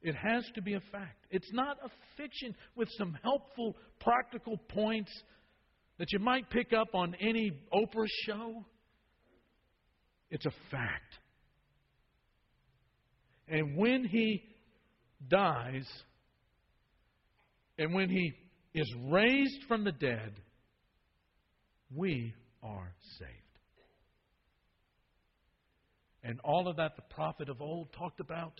It 0.01 0.15
has 0.15 0.43
to 0.55 0.61
be 0.61 0.73
a 0.73 0.81
fact. 0.91 1.27
It's 1.29 1.51
not 1.53 1.77
a 1.83 1.89
fiction 2.17 2.55
with 2.75 2.89
some 2.97 3.15
helpful, 3.21 3.75
practical 3.99 4.57
points 4.69 5.11
that 5.99 6.11
you 6.11 6.17
might 6.19 6.49
pick 6.49 6.73
up 6.73 6.95
on 6.95 7.15
any 7.21 7.51
Oprah 7.71 8.07
show. 8.25 8.65
It's 10.31 10.45
a 10.45 10.51
fact. 10.71 11.19
And 13.47 13.77
when 13.77 14.05
he 14.05 14.41
dies, 15.29 15.85
and 17.77 17.93
when 17.93 18.09
he 18.09 18.33
is 18.73 18.91
raised 19.11 19.63
from 19.67 19.83
the 19.83 19.91
dead, 19.91 20.33
we 21.95 22.33
are 22.63 22.91
saved. 23.19 23.40
And 26.23 26.39
all 26.43 26.67
of 26.67 26.77
that 26.77 26.95
the 26.95 27.01
prophet 27.13 27.49
of 27.49 27.61
old 27.61 27.91
talked 27.93 28.19
about. 28.19 28.53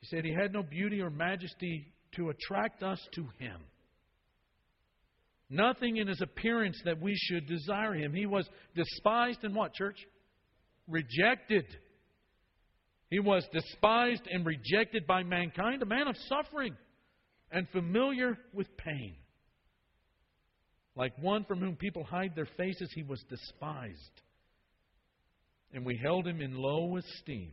He 0.00 0.06
said 0.06 0.24
he 0.24 0.34
had 0.34 0.52
no 0.52 0.62
beauty 0.62 1.00
or 1.00 1.10
majesty 1.10 1.92
to 2.16 2.30
attract 2.30 2.82
us 2.82 3.00
to 3.14 3.22
him. 3.38 3.60
Nothing 5.48 5.96
in 5.96 6.08
his 6.08 6.20
appearance 6.20 6.80
that 6.84 7.00
we 7.00 7.14
should 7.16 7.46
desire 7.46 7.94
him. 7.94 8.12
He 8.12 8.26
was 8.26 8.48
despised 8.74 9.40
and 9.42 9.54
what, 9.54 9.74
church? 9.74 9.98
Rejected. 10.88 11.64
He 13.10 13.18
was 13.18 13.44
despised 13.52 14.22
and 14.30 14.46
rejected 14.46 15.06
by 15.06 15.24
mankind, 15.24 15.82
a 15.82 15.86
man 15.86 16.06
of 16.06 16.16
suffering 16.28 16.76
and 17.50 17.68
familiar 17.70 18.38
with 18.52 18.68
pain. 18.76 19.16
Like 20.94 21.12
one 21.18 21.44
from 21.44 21.60
whom 21.60 21.76
people 21.76 22.04
hide 22.04 22.34
their 22.36 22.48
faces, 22.56 22.90
he 22.94 23.02
was 23.02 23.22
despised 23.28 24.22
and 25.72 25.84
we 25.84 25.96
held 25.96 26.26
him 26.26 26.40
in 26.40 26.54
low 26.54 26.96
esteem. 26.96 27.52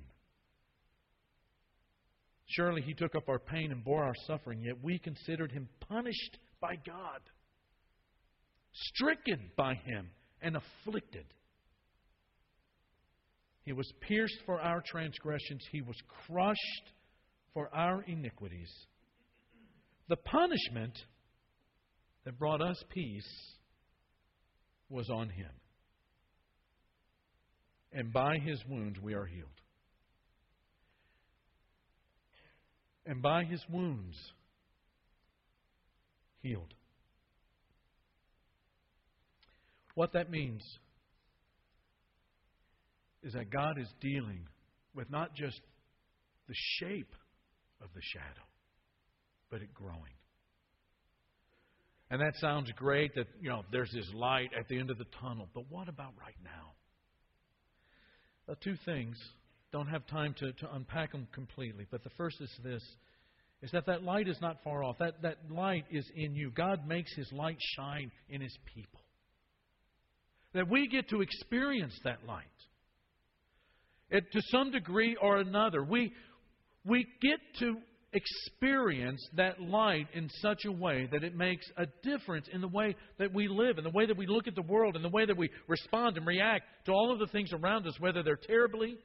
Surely 2.48 2.82
he 2.82 2.94
took 2.94 3.14
up 3.16 3.28
our 3.28 3.40
pain 3.40 3.72
and 3.72 3.84
bore 3.84 4.04
our 4.04 4.16
suffering, 4.26 4.62
yet 4.62 4.82
we 4.82 5.00
considered 5.00 5.52
him 5.52 5.68
punished 5.88 6.38
by 6.62 6.76
God, 6.86 7.20
stricken 8.74 9.52
by 9.58 9.74
him, 9.74 10.10
and 10.42 10.56
afflicted. 10.56 11.26
He 13.64 13.74
was 13.74 13.92
pierced 14.02 14.38
for 14.46 14.62
our 14.62 14.82
transgressions, 14.90 15.62
he 15.72 15.82
was 15.82 15.98
crushed 16.26 16.94
for 17.54 17.70
our 17.76 18.02
iniquities. 18.04 18.72
The 20.08 20.16
punishment 20.16 20.98
that 22.24 22.40
brought 22.40 22.62
us 22.62 22.82
peace 22.94 23.58
was 24.90 25.10
on 25.10 25.30
him 25.30 25.50
and 27.98 28.14
by 28.14 28.38
his 28.38 28.64
wounds 28.70 29.00
we 29.02 29.16
are 29.16 29.26
healed. 29.26 29.50
And 33.08 33.24
by 33.24 33.44
his 33.44 33.60
wounds, 33.72 34.16
healed. 36.44 36.76
What 39.96 40.14
that 40.14 40.30
means 40.30 40.62
is 43.24 43.34
that 43.34 43.50
God 43.50 43.80
is 43.80 43.88
dealing 44.00 44.46
with 44.94 45.10
not 45.10 45.34
just 45.34 45.60
the 46.48 46.54
shape 46.80 47.16
of 47.82 47.88
the 47.96 48.02
shadow, 48.14 48.46
but 49.50 49.64
it 49.64 49.74
growing. 49.74 49.96
And 52.12 52.22
that 52.22 52.34
sounds 52.40 52.72
great 52.76 53.16
that, 53.16 53.26
you 53.42 53.50
know, 53.50 53.64
there's 53.72 53.92
this 53.92 54.08
light 54.14 54.52
at 54.58 54.68
the 54.68 54.78
end 54.78 54.92
of 54.92 55.00
the 55.00 55.08
tunnel. 55.20 55.50
But 55.56 55.64
what 55.70 55.90
about 55.90 56.14
right 56.22 56.38
now? 56.44 56.74
Uh, 58.50 58.56
two 58.64 58.76
things. 58.86 59.18
Don't 59.72 59.88
have 59.88 60.08
time 60.08 60.34
to, 60.40 60.54
to 60.54 60.76
unpack 60.76 61.12
them 61.12 61.28
completely. 61.34 61.86
But 61.92 62.04
the 62.04 62.10
first 62.12 62.38
is 62.42 62.50
this 62.64 62.84
is 63.62 63.72
that 63.72 63.88
that 63.88 64.04
light 64.04 64.28
is 64.28 64.38
not 64.40 64.58
far 64.64 64.84
off. 64.84 64.98
That, 65.00 65.22
that 65.24 65.38
light 65.50 65.86
is 65.90 66.08
in 66.16 66.36
you. 66.36 66.52
God 66.52 66.88
makes 66.88 67.14
His 67.16 67.32
light 67.32 67.58
shine 67.76 68.12
in 68.30 68.40
His 68.42 68.56
people. 68.76 69.00
That 70.54 70.70
we 70.70 70.88
get 70.88 71.10
to 71.10 71.22
experience 71.22 72.00
that 72.04 72.20
light. 72.28 72.46
It, 74.10 74.32
to 74.32 74.42
some 74.52 74.72
degree 74.72 75.18
or 75.20 75.38
another, 75.38 75.84
we, 75.84 76.14
we 76.86 77.06
get 77.22 77.40
to 77.60 77.78
experience 78.14 79.22
that 79.36 79.60
light 79.62 80.08
in 80.14 80.30
such 80.42 80.66
a 80.66 80.72
way 80.72 81.08
that 81.12 81.24
it 81.24 81.36
makes 81.36 81.66
a 81.78 81.86
difference 82.04 82.48
in 82.52 82.62
the 82.62 82.68
way 82.68 82.96
that 83.20 83.34
we 83.34 83.48
live, 83.48 83.78
in 83.78 83.84
the 83.84 83.92
way 83.92 84.06
that 84.06 84.18
we 84.18 84.26
look 84.28 84.48
at 84.48 84.56
the 84.56 84.62
world, 84.62 84.96
in 84.96 85.02
the 85.02 85.10
way 85.10 85.26
that 85.26 85.38
we 85.38 85.50
respond 85.68 86.18
and 86.18 86.26
react 86.26 86.66
to 86.86 86.92
all 86.92 87.12
of 87.12 87.20
the 87.20 87.28
things 87.28 87.52
around 87.54 87.86
us, 87.86 88.00
whether 88.00 88.24
they're 88.24 88.40
terribly 88.48 88.98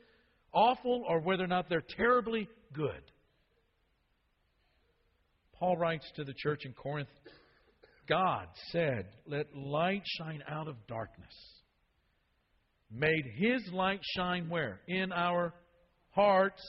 awful 0.52 1.04
or 1.08 1.20
whether 1.20 1.44
or 1.44 1.48
not 1.48 1.68
they're 1.68 1.84
terribly 1.96 2.48
good. 2.72 3.02
Paul 5.58 5.76
writes 5.76 6.10
to 6.16 6.24
the 6.24 6.34
church 6.36 6.62
in 6.64 6.72
Corinth 6.72 7.08
God 8.08 8.48
said, 8.70 9.06
Let 9.26 9.46
light 9.54 10.02
shine 10.18 10.42
out 10.48 10.68
of 10.68 10.76
darkness. 10.88 11.32
Made 12.90 13.24
his 13.36 13.62
light 13.72 14.00
shine 14.16 14.48
where? 14.48 14.80
In 14.88 15.12
our 15.12 15.54
hearts 16.10 16.62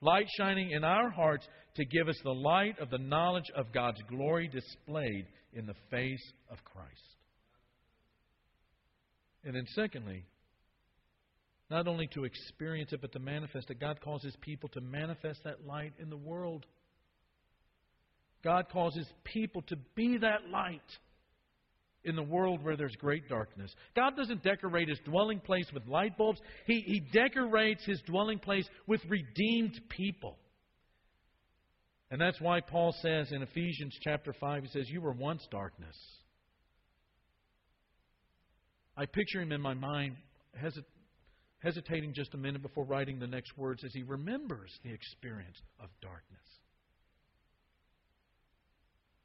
light 0.00 0.26
shining 0.36 0.70
in 0.70 0.84
our 0.84 1.10
hearts 1.10 1.46
to 1.76 1.84
give 1.84 2.08
us 2.08 2.18
the 2.22 2.34
light 2.34 2.78
of 2.78 2.90
the 2.90 2.98
knowledge 2.98 3.50
of 3.56 3.72
God's 3.72 4.00
glory 4.08 4.48
displayed 4.48 5.26
in 5.52 5.66
the 5.66 5.74
face 5.90 6.32
of 6.50 6.58
Christ. 6.64 6.90
And 9.44 9.54
then, 9.54 9.64
secondly, 9.74 10.24
not 11.70 11.86
only 11.86 12.08
to 12.14 12.24
experience 12.24 12.92
it, 12.92 13.00
but 13.00 13.12
to 13.12 13.18
manifest 13.18 13.70
it. 13.70 13.80
God 13.80 14.00
calls 14.00 14.22
His 14.22 14.36
people 14.40 14.68
to 14.70 14.80
manifest 14.80 15.40
that 15.44 15.66
light 15.66 15.92
in 15.98 16.10
the 16.10 16.16
world. 16.16 16.66
God 18.42 18.66
calls 18.70 18.94
His 18.94 19.08
people 19.24 19.62
to 19.68 19.76
be 19.94 20.18
that 20.18 20.48
light 20.50 20.80
in 22.08 22.16
the 22.16 22.22
world 22.22 22.64
where 22.64 22.76
there's 22.76 22.96
great 22.96 23.28
darkness. 23.28 23.72
God 23.94 24.16
doesn't 24.16 24.42
decorate 24.42 24.88
his 24.88 24.98
dwelling 25.04 25.40
place 25.40 25.66
with 25.72 25.86
light 25.86 26.16
bulbs, 26.16 26.40
he, 26.66 26.80
he 26.80 27.00
decorates 27.12 27.84
his 27.84 28.00
dwelling 28.06 28.38
place 28.38 28.66
with 28.86 29.00
redeemed 29.08 29.80
people. 29.88 30.36
And 32.10 32.20
that's 32.20 32.40
why 32.40 32.60
Paul 32.60 32.94
says 33.02 33.30
in 33.32 33.42
Ephesians 33.42 33.94
chapter 34.02 34.32
5, 34.32 34.62
he 34.62 34.68
says, 34.70 34.88
You 34.88 35.02
were 35.02 35.12
once 35.12 35.46
darkness. 35.50 35.96
I 38.96 39.04
picture 39.06 39.42
him 39.42 39.52
in 39.52 39.60
my 39.60 39.74
mind 39.74 40.16
hesit- 40.60 40.84
hesitating 41.62 42.14
just 42.14 42.34
a 42.34 42.38
minute 42.38 42.62
before 42.62 42.84
writing 42.84 43.18
the 43.18 43.26
next 43.26 43.56
words 43.58 43.84
as 43.84 43.92
he 43.92 44.02
remembers 44.02 44.72
the 44.82 44.92
experience 44.92 45.60
of 45.80 45.90
darkness 46.00 46.40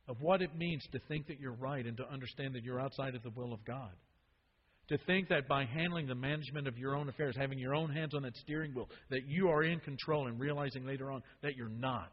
of 0.08 0.22
what 0.22 0.42
it 0.42 0.56
means 0.56 0.84
to 0.92 1.00
think 1.08 1.28
that 1.28 1.40
you're 1.40 1.54
right 1.54 1.86
and 1.86 1.98
to 1.98 2.12
understand 2.12 2.54
that 2.56 2.64
you're 2.64 2.80
outside 2.80 3.16
of 3.16 3.24
the 3.24 3.30
will 3.30 3.54
of 3.54 3.64
God. 3.66 3.92
To 4.90 4.98
think 5.08 5.30
that 5.30 5.48
by 5.48 5.64
handling 5.64 6.08
the 6.08 6.16
management 6.16 6.68
of 6.68 6.78
your 6.78 6.96
own 6.96 7.08
affairs, 7.08 7.36
having 7.38 7.58
your 7.58 7.74
own 7.74 7.90
hands 7.90 8.14
on 8.14 8.24
that 8.24 8.36
steering 8.38 8.74
wheel, 8.74 8.90
that 9.12 9.28
you 9.28 9.48
are 9.48 9.64
in 9.64 9.80
control 9.80 10.28
and 10.28 10.40
realizing 10.40 10.86
later 10.86 11.10
on 11.10 11.24
that 11.42 11.56
you're 11.56 11.70
not. 11.70 12.12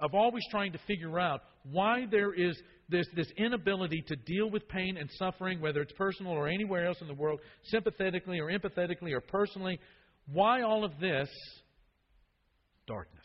Of 0.00 0.14
always 0.14 0.42
trying 0.50 0.72
to 0.72 0.78
figure 0.88 1.20
out 1.20 1.42
why 1.70 2.06
there 2.10 2.32
is 2.32 2.60
this, 2.88 3.06
this 3.14 3.30
inability 3.36 4.02
to 4.08 4.16
deal 4.16 4.50
with 4.50 4.66
pain 4.68 4.96
and 4.96 5.08
suffering, 5.18 5.60
whether 5.60 5.80
it's 5.82 5.92
personal 5.92 6.32
or 6.32 6.48
anywhere 6.48 6.86
else 6.86 6.98
in 7.00 7.06
the 7.06 7.14
world, 7.14 7.38
sympathetically 7.64 8.40
or 8.40 8.50
empathetically 8.50 9.12
or 9.12 9.20
personally. 9.20 9.78
Why 10.32 10.62
all 10.62 10.84
of 10.84 10.98
this? 11.00 11.28
Darkness. 12.86 13.24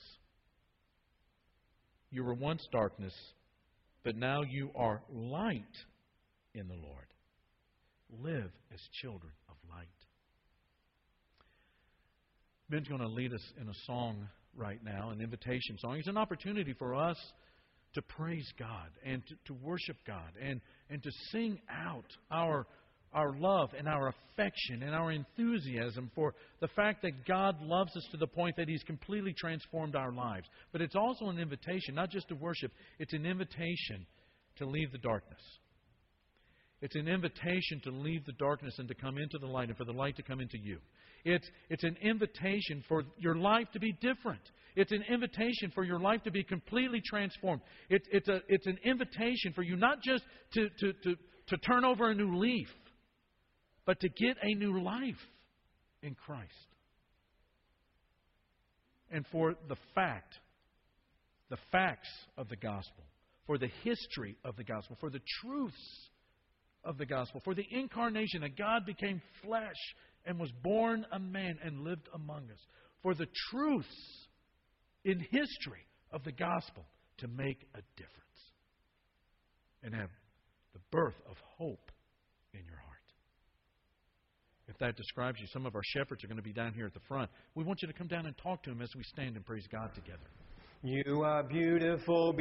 You 2.15 2.23
were 2.23 2.33
once 2.33 2.65
darkness, 2.71 3.13
but 4.05 4.15
now 4.15 4.41
you 4.41 4.69
are 4.73 5.01
light 5.11 5.63
in 6.53 6.69
the 6.69 6.73
Lord. 6.73 7.07
Live 8.23 8.51
as 8.73 8.79
children 9.01 9.33
of 9.49 9.55
light. 9.69 9.89
Ben's 12.69 12.87
going 12.87 13.01
to 13.01 13.09
lead 13.09 13.33
us 13.33 13.41
in 13.59 13.67
a 13.67 13.73
song 13.85 14.29
right 14.55 14.81
now, 14.81 15.09
an 15.09 15.19
invitation 15.19 15.77
song. 15.77 15.97
It's 15.97 16.07
an 16.07 16.15
opportunity 16.15 16.71
for 16.71 16.95
us 16.95 17.17
to 17.95 18.01
praise 18.01 18.49
God 18.57 18.91
and 19.05 19.21
to, 19.27 19.35
to 19.47 19.53
worship 19.53 19.97
God 20.07 20.31
and, 20.41 20.61
and 20.89 21.03
to 21.03 21.11
sing 21.33 21.59
out 21.69 22.07
our 22.31 22.65
our 23.15 23.33
love 23.39 23.69
and 23.77 23.87
our 23.87 24.09
affection 24.09 24.83
and 24.83 24.93
our 24.93 25.11
enthusiasm 25.11 26.11
for 26.13 26.35
the 26.59 26.67
fact 26.67 27.01
that 27.01 27.25
God 27.25 27.59
loves 27.61 27.95
us 27.95 28.05
to 28.11 28.17
the 28.17 28.27
point 28.27 28.57
that 28.57 28.67
He's 28.67 28.83
completely 28.83 29.33
transformed 29.33 29.95
our 29.95 30.11
lives. 30.11 30.47
But 30.71 30.81
it's 30.81 30.95
also 30.95 31.29
an 31.29 31.39
invitation, 31.39 31.95
not 31.95 32.11
just 32.11 32.27
to 32.27 32.35
worship, 32.35 32.71
it's 32.99 33.13
an 33.13 33.25
invitation 33.25 34.05
to 34.57 34.65
leave 34.65 34.91
the 34.91 34.97
darkness. 34.97 35.41
It's 36.81 36.95
an 36.95 37.07
invitation 37.07 37.79
to 37.85 37.91
leave 37.91 38.25
the 38.25 38.33
darkness 38.33 38.75
and 38.77 38.87
to 38.89 38.93
come 38.93 39.17
into 39.17 39.37
the 39.39 39.47
light 39.47 39.69
and 39.69 39.77
for 39.77 39.85
the 39.85 39.93
light 39.93 40.17
to 40.17 40.23
come 40.23 40.41
into 40.41 40.57
you. 40.61 40.77
It's, 41.23 41.49
it's 41.69 41.83
an 41.83 41.97
invitation 42.01 42.83
for 42.87 43.03
your 43.17 43.35
life 43.35 43.67
to 43.73 43.79
be 43.79 43.93
different. 43.93 44.41
It's 44.75 44.91
an 44.91 45.03
invitation 45.09 45.71
for 45.73 45.83
your 45.83 45.99
life 45.99 46.21
to 46.23 46.31
be 46.31 46.43
completely 46.43 47.01
transformed. 47.03 47.61
It's, 47.89 48.05
it's, 48.11 48.27
a, 48.27 48.41
it's 48.49 48.67
an 48.67 48.77
invitation 48.83 49.53
for 49.53 49.63
you 49.63 49.77
not 49.77 50.03
just 50.03 50.23
to, 50.53 50.69
to, 50.69 50.93
to, 50.93 51.15
to 51.47 51.57
turn 51.57 51.85
over 51.85 52.11
a 52.11 52.13
new 52.13 52.37
leaf, 52.37 52.67
but 53.85 53.99
to 53.99 54.09
get 54.09 54.37
a 54.41 54.55
new 54.55 54.81
life 54.81 55.15
in 56.01 56.15
Christ. 56.15 56.51
And 59.11 59.25
for 59.31 59.55
the 59.69 59.75
fact, 59.93 60.33
the 61.49 61.57
facts 61.71 62.09
of 62.37 62.49
the 62.49 62.55
gospel, 62.55 63.03
for 63.45 63.57
the 63.57 63.69
history 63.83 64.35
of 64.43 64.55
the 64.55 64.63
gospel, 64.63 64.97
for 64.99 65.09
the 65.09 65.21
truths 65.41 66.09
of 66.83 66.97
the 66.97 67.05
gospel, 67.05 67.41
for 67.43 67.53
the 67.53 67.65
incarnation 67.71 68.41
that 68.41 68.57
God 68.57 68.85
became 68.85 69.21
flesh 69.43 69.95
and 70.25 70.39
was 70.39 70.51
born 70.63 71.05
a 71.11 71.19
man 71.19 71.57
and 71.63 71.81
lived 71.81 72.09
among 72.13 72.45
us, 72.51 72.59
for 73.03 73.13
the 73.13 73.27
truths 73.51 74.27
in 75.03 75.19
history 75.19 75.85
of 76.11 76.23
the 76.23 76.31
gospel 76.31 76.85
to 77.17 77.27
make 77.27 77.61
a 77.75 77.81
difference 77.95 78.15
and 79.83 79.93
have 79.93 80.09
the 80.73 80.79
birth 80.91 81.15
of 81.29 81.37
hope 81.57 81.91
in 82.53 82.61
your 82.65 82.77
heart. 82.77 82.84
If 84.75 84.79
that 84.79 84.97
describes 84.97 85.39
you, 85.39 85.47
some 85.53 85.65
of 85.65 85.73
our 85.73 85.81
shepherds 85.85 86.21
are 86.25 86.27
going 86.27 86.35
to 86.35 86.43
be 86.43 86.51
down 86.51 86.73
here 86.73 86.85
at 86.85 86.93
the 86.93 86.99
front. 87.07 87.31
We 87.55 87.63
want 87.63 87.81
you 87.81 87.87
to 87.87 87.93
come 87.93 88.07
down 88.07 88.25
and 88.25 88.37
talk 88.37 88.61
to 88.63 88.71
them 88.71 88.81
as 88.81 88.89
we 88.93 89.03
stand 89.03 89.37
and 89.37 89.45
praise 89.45 89.65
God 89.71 89.95
together. 89.95 90.19
You 90.83 91.21
are 91.23 91.43
beautiful. 91.43 92.35